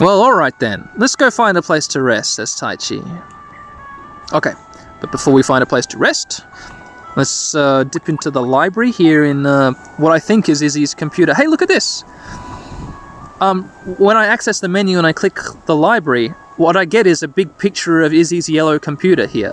Well, 0.00 0.22
alright 0.22 0.58
then. 0.58 0.88
Let's 0.96 1.16
go 1.16 1.30
find 1.30 1.58
a 1.58 1.62
place 1.62 1.86
to 1.88 2.00
rest, 2.00 2.36
says 2.36 2.54
Taichi. 2.54 3.02
Okay, 4.32 4.54
but 5.02 5.10
before 5.10 5.34
we 5.34 5.42
find 5.42 5.62
a 5.62 5.66
place 5.66 5.84
to 5.84 5.98
rest, 5.98 6.42
let's 7.16 7.56
uh, 7.56 7.82
dip 7.84 8.08
into 8.08 8.30
the 8.30 8.40
library 8.40 8.92
here 8.92 9.24
in 9.24 9.44
uh, 9.44 9.72
what 9.98 10.12
I 10.12 10.20
think 10.20 10.48
is 10.48 10.62
Izzy's 10.62 10.94
computer. 10.94 11.34
Hey, 11.34 11.48
look 11.48 11.60
at 11.60 11.68
this! 11.68 12.04
Um, 13.40 13.64
when 13.98 14.16
I 14.16 14.26
access 14.26 14.60
the 14.60 14.68
menu 14.68 14.98
and 14.98 15.06
I 15.06 15.12
click 15.12 15.36
the 15.66 15.74
library, 15.74 16.28
what 16.56 16.76
I 16.76 16.84
get 16.84 17.08
is 17.08 17.24
a 17.24 17.28
big 17.28 17.58
picture 17.58 18.00
of 18.02 18.14
Izzy's 18.14 18.48
yellow 18.48 18.78
computer 18.78 19.26
here. 19.26 19.52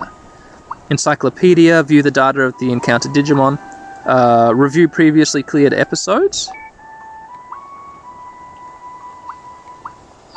Encyclopedia, 0.88 1.82
view 1.82 2.00
the 2.00 2.12
data 2.12 2.42
of 2.42 2.54
the 2.60 2.70
encounter 2.70 3.08
Digimon, 3.08 3.58
uh, 4.06 4.52
review 4.54 4.88
previously 4.88 5.42
cleared 5.42 5.74
episodes. 5.74 6.48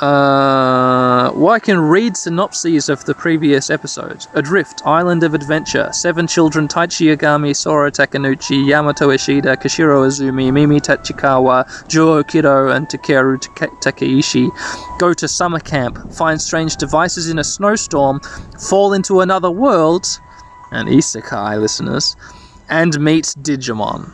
Uh, 0.04 1.32
well, 1.34 1.54
I 1.54 1.60
can 1.60 1.80
read 1.80 2.18
synopses 2.18 2.90
of 2.90 3.06
the 3.06 3.14
previous 3.14 3.70
episodes. 3.70 4.28
Adrift, 4.34 4.82
Island 4.86 5.24
of 5.24 5.34
Adventure, 5.34 5.94
Seven 5.94 6.28
Children, 6.28 6.68
Taichi 6.68 7.16
Yagami, 7.16 7.56
Sora 7.56 7.90
Takenouchi, 7.90 8.68
Yamato 8.68 9.12
Ishida, 9.12 9.56
Koushiro 9.56 10.06
Izumi, 10.06 10.52
Mimi 10.52 10.82
Tachikawa, 10.82 11.64
Juo 11.88 12.22
Kido, 12.24 12.76
and 12.76 12.90
Takeru 12.90 13.40
Take- 13.40 13.70
Takaishi 13.80 14.50
go 15.00 15.14
to 15.14 15.26
summer 15.26 15.62
camp, 15.62 16.12
find 16.12 16.42
strange 16.42 16.76
devices 16.76 17.30
in 17.30 17.40
a 17.40 17.44
snowstorm, 17.44 18.20
fall 18.60 18.92
into 18.92 19.22
another 19.22 19.52
world, 19.52 20.06
and 20.74 20.90
isekai, 20.90 21.62
listeners, 21.62 22.18
and 22.68 23.00
meet 23.00 23.24
Digimon. 23.42 24.12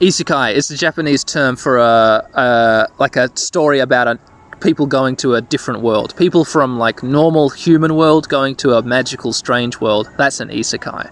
Isekai 0.00 0.54
is 0.54 0.68
the 0.68 0.76
Japanese 0.76 1.24
term 1.24 1.56
for 1.56 1.76
a, 1.76 2.26
a 2.32 2.88
like 2.98 3.16
a 3.16 3.28
story 3.36 3.80
about 3.80 4.08
a 4.08 4.29
people 4.60 4.86
going 4.86 5.16
to 5.16 5.34
a 5.34 5.40
different 5.40 5.80
world. 5.80 6.14
People 6.16 6.44
from 6.44 6.78
like 6.78 7.02
normal 7.02 7.50
human 7.50 7.94
world 7.94 8.28
going 8.28 8.56
to 8.56 8.74
a 8.74 8.82
magical 8.82 9.32
strange 9.32 9.80
world. 9.80 10.08
That's 10.16 10.40
an 10.40 10.48
isekai. 10.48 11.10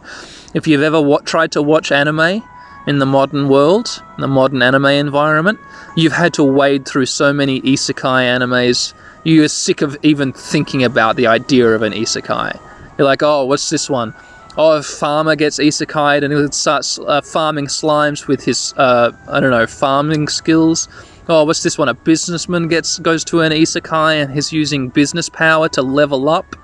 If 0.54 0.66
you've 0.66 0.82
ever 0.82 1.00
wa- 1.00 1.20
tried 1.24 1.52
to 1.52 1.62
watch 1.62 1.92
anime 1.92 2.42
in 2.87 2.98
the 2.98 3.06
modern 3.06 3.48
world, 3.48 4.02
in 4.16 4.22
the 4.22 4.28
modern 4.28 4.62
anime 4.62 4.87
environment, 4.87 5.58
you've 5.96 6.12
had 6.12 6.34
to 6.34 6.44
wade 6.44 6.87
through 6.87 7.06
so 7.06 7.32
many 7.32 7.61
isekai 7.62 8.22
animes. 8.24 8.94
You're 9.24 9.48
sick 9.48 9.82
of 9.82 9.96
even 10.02 10.32
thinking 10.32 10.84
about 10.84 11.16
the 11.16 11.26
idea 11.26 11.68
of 11.74 11.82
an 11.82 11.92
isekai. 11.92 12.58
You're 12.96 13.06
like, 13.06 13.22
oh, 13.22 13.44
what's 13.44 13.70
this 13.70 13.90
one? 13.90 14.14
oh, 14.58 14.76
a 14.76 14.82
farmer 14.82 15.37
gets 15.37 15.58
isekai'd 15.58 16.24
and 16.24 16.34
he 16.34 16.52
starts 16.52 16.98
uh, 16.98 17.22
farming 17.22 17.66
slimes 17.66 18.26
with 18.26 18.44
his, 18.44 18.74
uh, 18.76 19.12
I 19.28 19.40
don't 19.40 19.52
know, 19.52 19.66
farming 19.66 20.28
skills. 20.28 20.88
Oh, 21.29 21.45
what's 21.45 21.62
this 21.62 21.79
one? 21.79 21.88
A 21.88 21.95
businessman 21.95 22.69
gets 22.69 22.99
goes 22.99 23.25
to 23.25 23.41
an 23.41 23.53
isekai 23.53 24.23
and 24.23 24.33
he's 24.33 24.53
using 24.53 24.88
business 24.88 25.29
power 25.29 25.69
to 25.71 25.83
level 25.83 26.29
up. 26.29 26.57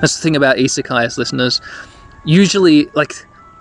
That's 0.00 0.16
the 0.16 0.22
thing 0.22 0.36
about 0.36 0.56
isekais, 0.56 1.18
listeners. 1.18 1.60
Usually, 2.24 2.86
like 2.94 3.14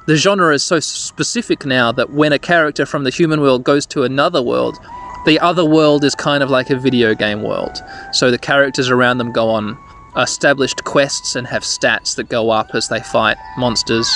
the 0.08 0.16
genre 0.16 0.54
is 0.54 0.64
so 0.64 0.80
specific 0.80 1.66
now 1.66 1.92
that 1.92 2.12
when 2.12 2.34
a 2.34 2.40
character 2.40 2.86
from 2.86 3.04
the 3.04 3.10
human 3.10 3.42
world 3.42 3.64
goes 3.64 3.86
to 3.88 4.04
another 4.04 4.42
world, 4.42 4.78
the 5.26 5.40
other 5.40 5.66
world 5.66 6.04
is 6.04 6.16
kind 6.16 6.42
of 6.42 6.50
like 6.50 6.70
a 6.70 6.78
video 6.78 7.14
game 7.14 7.44
world. 7.44 7.78
So 8.14 8.32
the 8.32 8.38
characters 8.38 8.90
around 8.90 9.18
them 9.18 9.32
go 9.32 9.50
on 9.50 9.78
established 10.18 10.84
quests 10.86 11.36
and 11.36 11.46
have 11.48 11.64
stats 11.64 12.16
that 12.16 12.30
go 12.30 12.50
up 12.50 12.72
as 12.74 12.88
they 12.88 13.00
fight 13.02 13.38
monsters. 13.58 14.10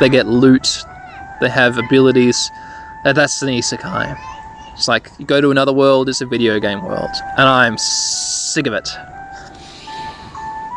They 0.00 0.08
get 0.08 0.26
loot. 0.26 0.68
They 1.40 1.48
have 1.48 1.78
abilities. 1.78 2.50
That's 3.04 3.42
an 3.42 3.48
isekai. 3.48 4.33
It's 4.74 4.88
like 4.88 5.10
you 5.18 5.24
go 5.24 5.40
to 5.40 5.50
another 5.50 5.72
world, 5.72 6.08
it's 6.08 6.20
a 6.20 6.26
video 6.26 6.58
game 6.58 6.84
world. 6.84 7.10
And 7.38 7.48
I'm 7.48 7.78
sick 7.78 8.66
of 8.66 8.72
it. 8.72 8.88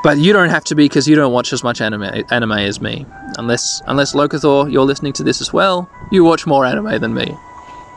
But 0.03 0.19
you 0.19 0.31
don't 0.31 0.49
have 0.49 0.63
to 0.65 0.75
be 0.75 0.85
because 0.85 1.07
you 1.07 1.15
don't 1.15 1.33
watch 1.33 1.51
as 1.51 1.63
much 1.63 1.81
anime 1.81 2.23
anime 2.31 2.51
as 2.53 2.79
me. 2.79 3.05
Unless 3.37 3.81
unless 3.87 4.13
Locathor, 4.13 4.71
you're 4.71 4.85
listening 4.85 5.13
to 5.13 5.23
this 5.23 5.41
as 5.41 5.51
well, 5.51 5.89
you 6.11 6.23
watch 6.23 6.45
more 6.45 6.65
anime 6.65 6.99
than 7.01 7.13
me. 7.13 7.35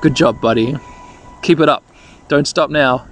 Good 0.00 0.14
job, 0.16 0.40
buddy. 0.40 0.76
Keep 1.42 1.60
it 1.60 1.68
up. 1.68 1.84
Don't 2.28 2.48
stop 2.48 2.70
now. 2.70 3.06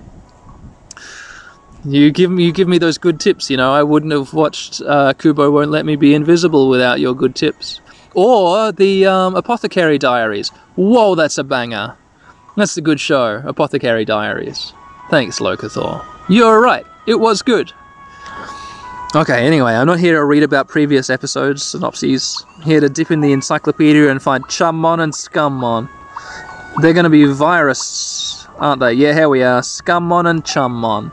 You 1.84 2.10
give 2.10 2.30
me 2.30 2.44
you 2.44 2.52
give 2.52 2.66
me 2.66 2.78
those 2.78 2.98
good 2.98 3.20
tips. 3.20 3.50
You 3.50 3.56
know, 3.56 3.72
I 3.72 3.82
wouldn't 3.82 4.12
have 4.12 4.32
watched 4.32 4.80
uh, 4.80 5.12
Kubo 5.12 5.50
won't 5.50 5.70
let 5.70 5.84
me 5.84 5.94
be 5.96 6.14
invisible 6.14 6.68
without 6.68 6.98
your 6.98 7.14
good 7.14 7.34
tips. 7.36 7.80
Or 8.14 8.72
the 8.72 9.06
um, 9.06 9.36
Apothecary 9.36 9.98
Diaries. 9.98 10.48
Whoa, 10.74 11.14
that's 11.14 11.38
a 11.38 11.44
banger. 11.44 11.96
That's 12.58 12.76
a 12.76 12.80
good 12.80 12.98
show, 12.98 13.40
Apothecary 13.46 14.04
Diaries. 14.04 14.72
Thanks, 15.10 15.38
Locathor. 15.38 16.04
You're 16.28 16.60
right. 16.60 16.84
It 17.06 17.20
was 17.20 17.40
good. 17.40 17.72
Okay, 19.14 19.46
anyway, 19.46 19.74
I'm 19.74 19.86
not 19.86 20.00
here 20.00 20.16
to 20.16 20.24
read 20.24 20.42
about 20.42 20.66
previous 20.66 21.08
episodes, 21.08 21.62
synopses. 21.62 22.44
Here 22.64 22.80
to 22.80 22.88
dip 22.88 23.12
in 23.12 23.20
the 23.20 23.30
encyclopedia 23.30 24.10
and 24.10 24.20
find 24.20 24.44
Chummon 24.48 24.98
and 24.98 25.12
Scummon. 25.12 25.88
They're 26.82 26.92
to 27.04 27.08
be 27.08 27.26
virus, 27.26 28.44
aren't 28.56 28.80
they? 28.80 28.94
Yeah, 28.94 29.12
here 29.12 29.28
we 29.28 29.44
are. 29.44 29.60
Scummon 29.60 30.28
and 30.28 30.44
Chummon. 30.44 31.12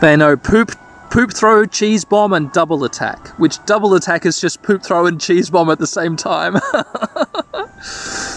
They 0.00 0.16
know 0.16 0.36
poop, 0.36 0.70
poop 1.10 1.32
throw, 1.32 1.66
cheese 1.66 2.04
bomb, 2.04 2.32
and 2.32 2.52
double 2.52 2.84
attack. 2.84 3.30
Which 3.30 3.58
double 3.66 3.94
attack 3.94 4.24
is 4.24 4.40
just 4.40 4.62
poop 4.62 4.84
throw 4.84 5.06
and 5.06 5.20
cheese 5.20 5.50
bomb 5.50 5.70
at 5.70 5.80
the 5.80 5.88
same 5.88 6.14
time. 6.14 6.54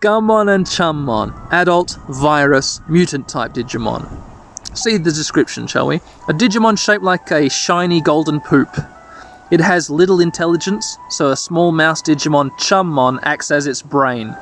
Scummon 0.00 0.54
and 0.54 0.64
Chummon. 0.64 1.34
Adult, 1.50 1.98
virus, 2.08 2.80
mutant 2.88 3.28
type 3.28 3.52
Digimon. 3.52 4.08
See 4.72 4.96
the 4.96 5.10
description, 5.10 5.66
shall 5.66 5.88
we? 5.88 5.96
A 6.28 6.32
Digimon 6.32 6.78
shaped 6.78 7.02
like 7.02 7.28
a 7.32 7.50
shiny 7.50 8.00
golden 8.00 8.40
poop. 8.40 8.68
It 9.50 9.60
has 9.60 9.90
little 9.90 10.20
intelligence, 10.20 10.96
so 11.10 11.30
a 11.30 11.36
small 11.36 11.72
mouse 11.72 12.00
Digimon 12.00 12.56
Chummon 12.58 13.18
acts 13.24 13.50
as 13.50 13.66
its 13.66 13.82
brain. 13.82 14.36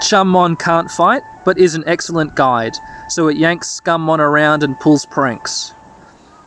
Chummon 0.00 0.56
can't 0.56 0.90
fight, 0.90 1.22
but 1.44 1.58
is 1.58 1.74
an 1.74 1.84
excellent 1.86 2.34
guide, 2.34 2.74
so 3.10 3.28
it 3.28 3.36
yanks 3.36 3.80
Scummon 3.84 4.20
around 4.20 4.62
and 4.62 4.80
pulls 4.80 5.04
pranks. 5.04 5.74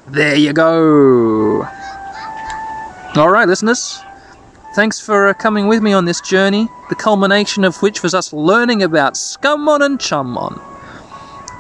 There 0.08 0.36
you 0.36 0.54
go! 0.54 1.67
Alright, 3.15 3.47
listeners. 3.47 4.01
Thanks 4.73 4.99
for 5.01 5.27
uh, 5.27 5.34
coming 5.34 5.67
with 5.67 5.84
me 5.84 5.91
on 5.91 6.05
this 6.05 6.21
journey, 6.21 6.69
the 6.88 6.95
culmination 6.95 7.65
of 7.65 7.81
which 7.81 8.01
was 8.03 8.13
us 8.13 8.31
learning 8.31 8.81
about 8.84 9.15
Scummon 9.15 9.81
and 9.84 9.99
Chummon. 9.99 10.60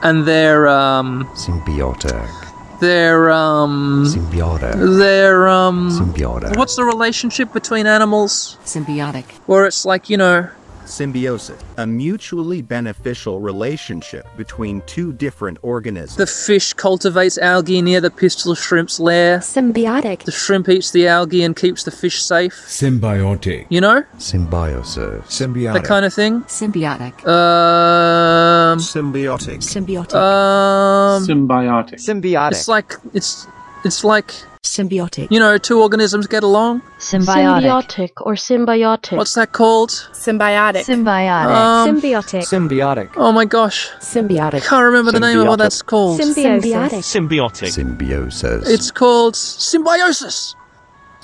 And 0.01 0.25
their, 0.25 0.67
um, 0.69 1.25
Symbiotic. 1.35 2.79
their, 2.79 3.29
um, 3.29 4.05
Symbiotic. 4.05 4.97
their, 4.97 5.47
um, 5.49 5.89
Symbiotic. 5.91 6.55
what's 6.57 6.77
the 6.77 6.85
relationship 6.85 7.51
between 7.51 7.85
animals? 7.85 8.57
Symbiotic. 8.63 9.25
Where 9.45 9.65
it's 9.65 9.83
like, 9.85 10.09
you 10.09 10.15
know, 10.17 10.47
Symbiosis, 10.91 11.59
a 11.77 11.87
mutually 11.87 12.61
beneficial 12.61 13.39
relationship 13.39 14.27
between 14.35 14.81
two 14.81 15.13
different 15.13 15.57
organisms. 15.61 16.17
the 16.17 16.27
fish 16.27 16.73
cultivates 16.73 17.37
algae 17.37 17.81
near 17.81 18.01
the 18.01 18.11
pistol 18.11 18.55
shrimp's 18.55 18.99
lair. 18.99 19.39
Symbiotic. 19.39 20.23
The 20.23 20.31
shrimp 20.31 20.67
eats 20.67 20.91
the 20.91 21.07
algae 21.07 21.43
and 21.43 21.55
keeps 21.55 21.83
the 21.83 21.91
fish 21.91 22.21
safe. 22.21 22.53
Symbiotic. 22.53 23.67
You 23.69 23.79
know? 23.79 24.03
Symbiosis. 24.17 25.23
Symbiotic. 25.27 25.73
That 25.73 25.85
kind 25.85 26.05
of 26.05 26.13
thing. 26.13 26.41
Symbiotic. 26.41 27.25
Um, 27.25 28.79
Symbiotic. 28.79 29.59
Symbiotic. 29.59 30.13
um, 30.15 31.23
Symbiotic. 31.23 31.95
Symbiotic. 31.95 32.51
it's 32.51 32.67
like, 32.67 32.95
it's, 33.13 33.47
it's 33.83 34.03
like, 34.03 34.33
Symbiotic. 34.63 35.31
you 35.31 35.39
know, 35.39 35.57
two 35.57 35.81
organisms 35.81 36.27
get 36.27 36.43
along. 36.43 36.81
Symbiotic 36.99 38.11
or 38.21 38.35
symbiotic. 38.35 39.17
What's 39.17 39.33
that 39.33 39.53
called? 39.53 39.89
Symbiotic. 39.89 40.85
symbiotic? 40.85 41.55
Um, 41.55 41.99
symbiotic. 41.99 42.43
Symbiotic. 42.43 43.09
Oh 43.15 43.31
my 43.31 43.45
gosh. 43.45 43.89
Symbiotic. 43.99 44.63
Can't 44.65 44.83
remember 44.85 45.11
the 45.11 45.19
name 45.19 45.39
of 45.39 45.47
what 45.47 45.57
Symbiotic. 45.59 45.63
that's 45.63 45.81
called. 45.81 46.21
Symbiotic. 46.21 47.01
Symbiotic. 47.01 47.71
Symbiosis. 47.71 48.69
It's 48.69 48.91
called 48.91 49.35
symbiosis. 49.35 50.55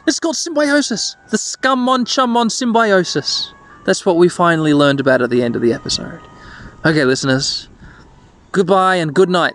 It's 0.07 0.19
called 0.19 0.37
symbiosis. 0.37 1.15
The 1.29 1.37
scummon 1.37 2.07
chummon 2.07 2.49
symbiosis. 2.49 3.53
That's 3.85 4.05
what 4.05 4.17
we 4.17 4.29
finally 4.29 4.73
learned 4.73 4.99
about 4.99 5.21
at 5.21 5.29
the 5.29 5.43
end 5.43 5.55
of 5.55 5.61
the 5.61 5.73
episode. 5.73 6.21
Okay, 6.85 7.05
listeners. 7.05 7.67
Goodbye 8.51 8.95
and 8.95 9.13
good 9.13 9.29
night. 9.29 9.53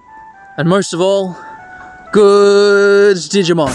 And 0.57 0.69
most 0.69 0.93
of 0.93 1.01
all, 1.01 1.37
Good 2.13 3.17
Digimon. 3.17 3.73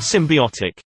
Symbiotic 0.00 0.80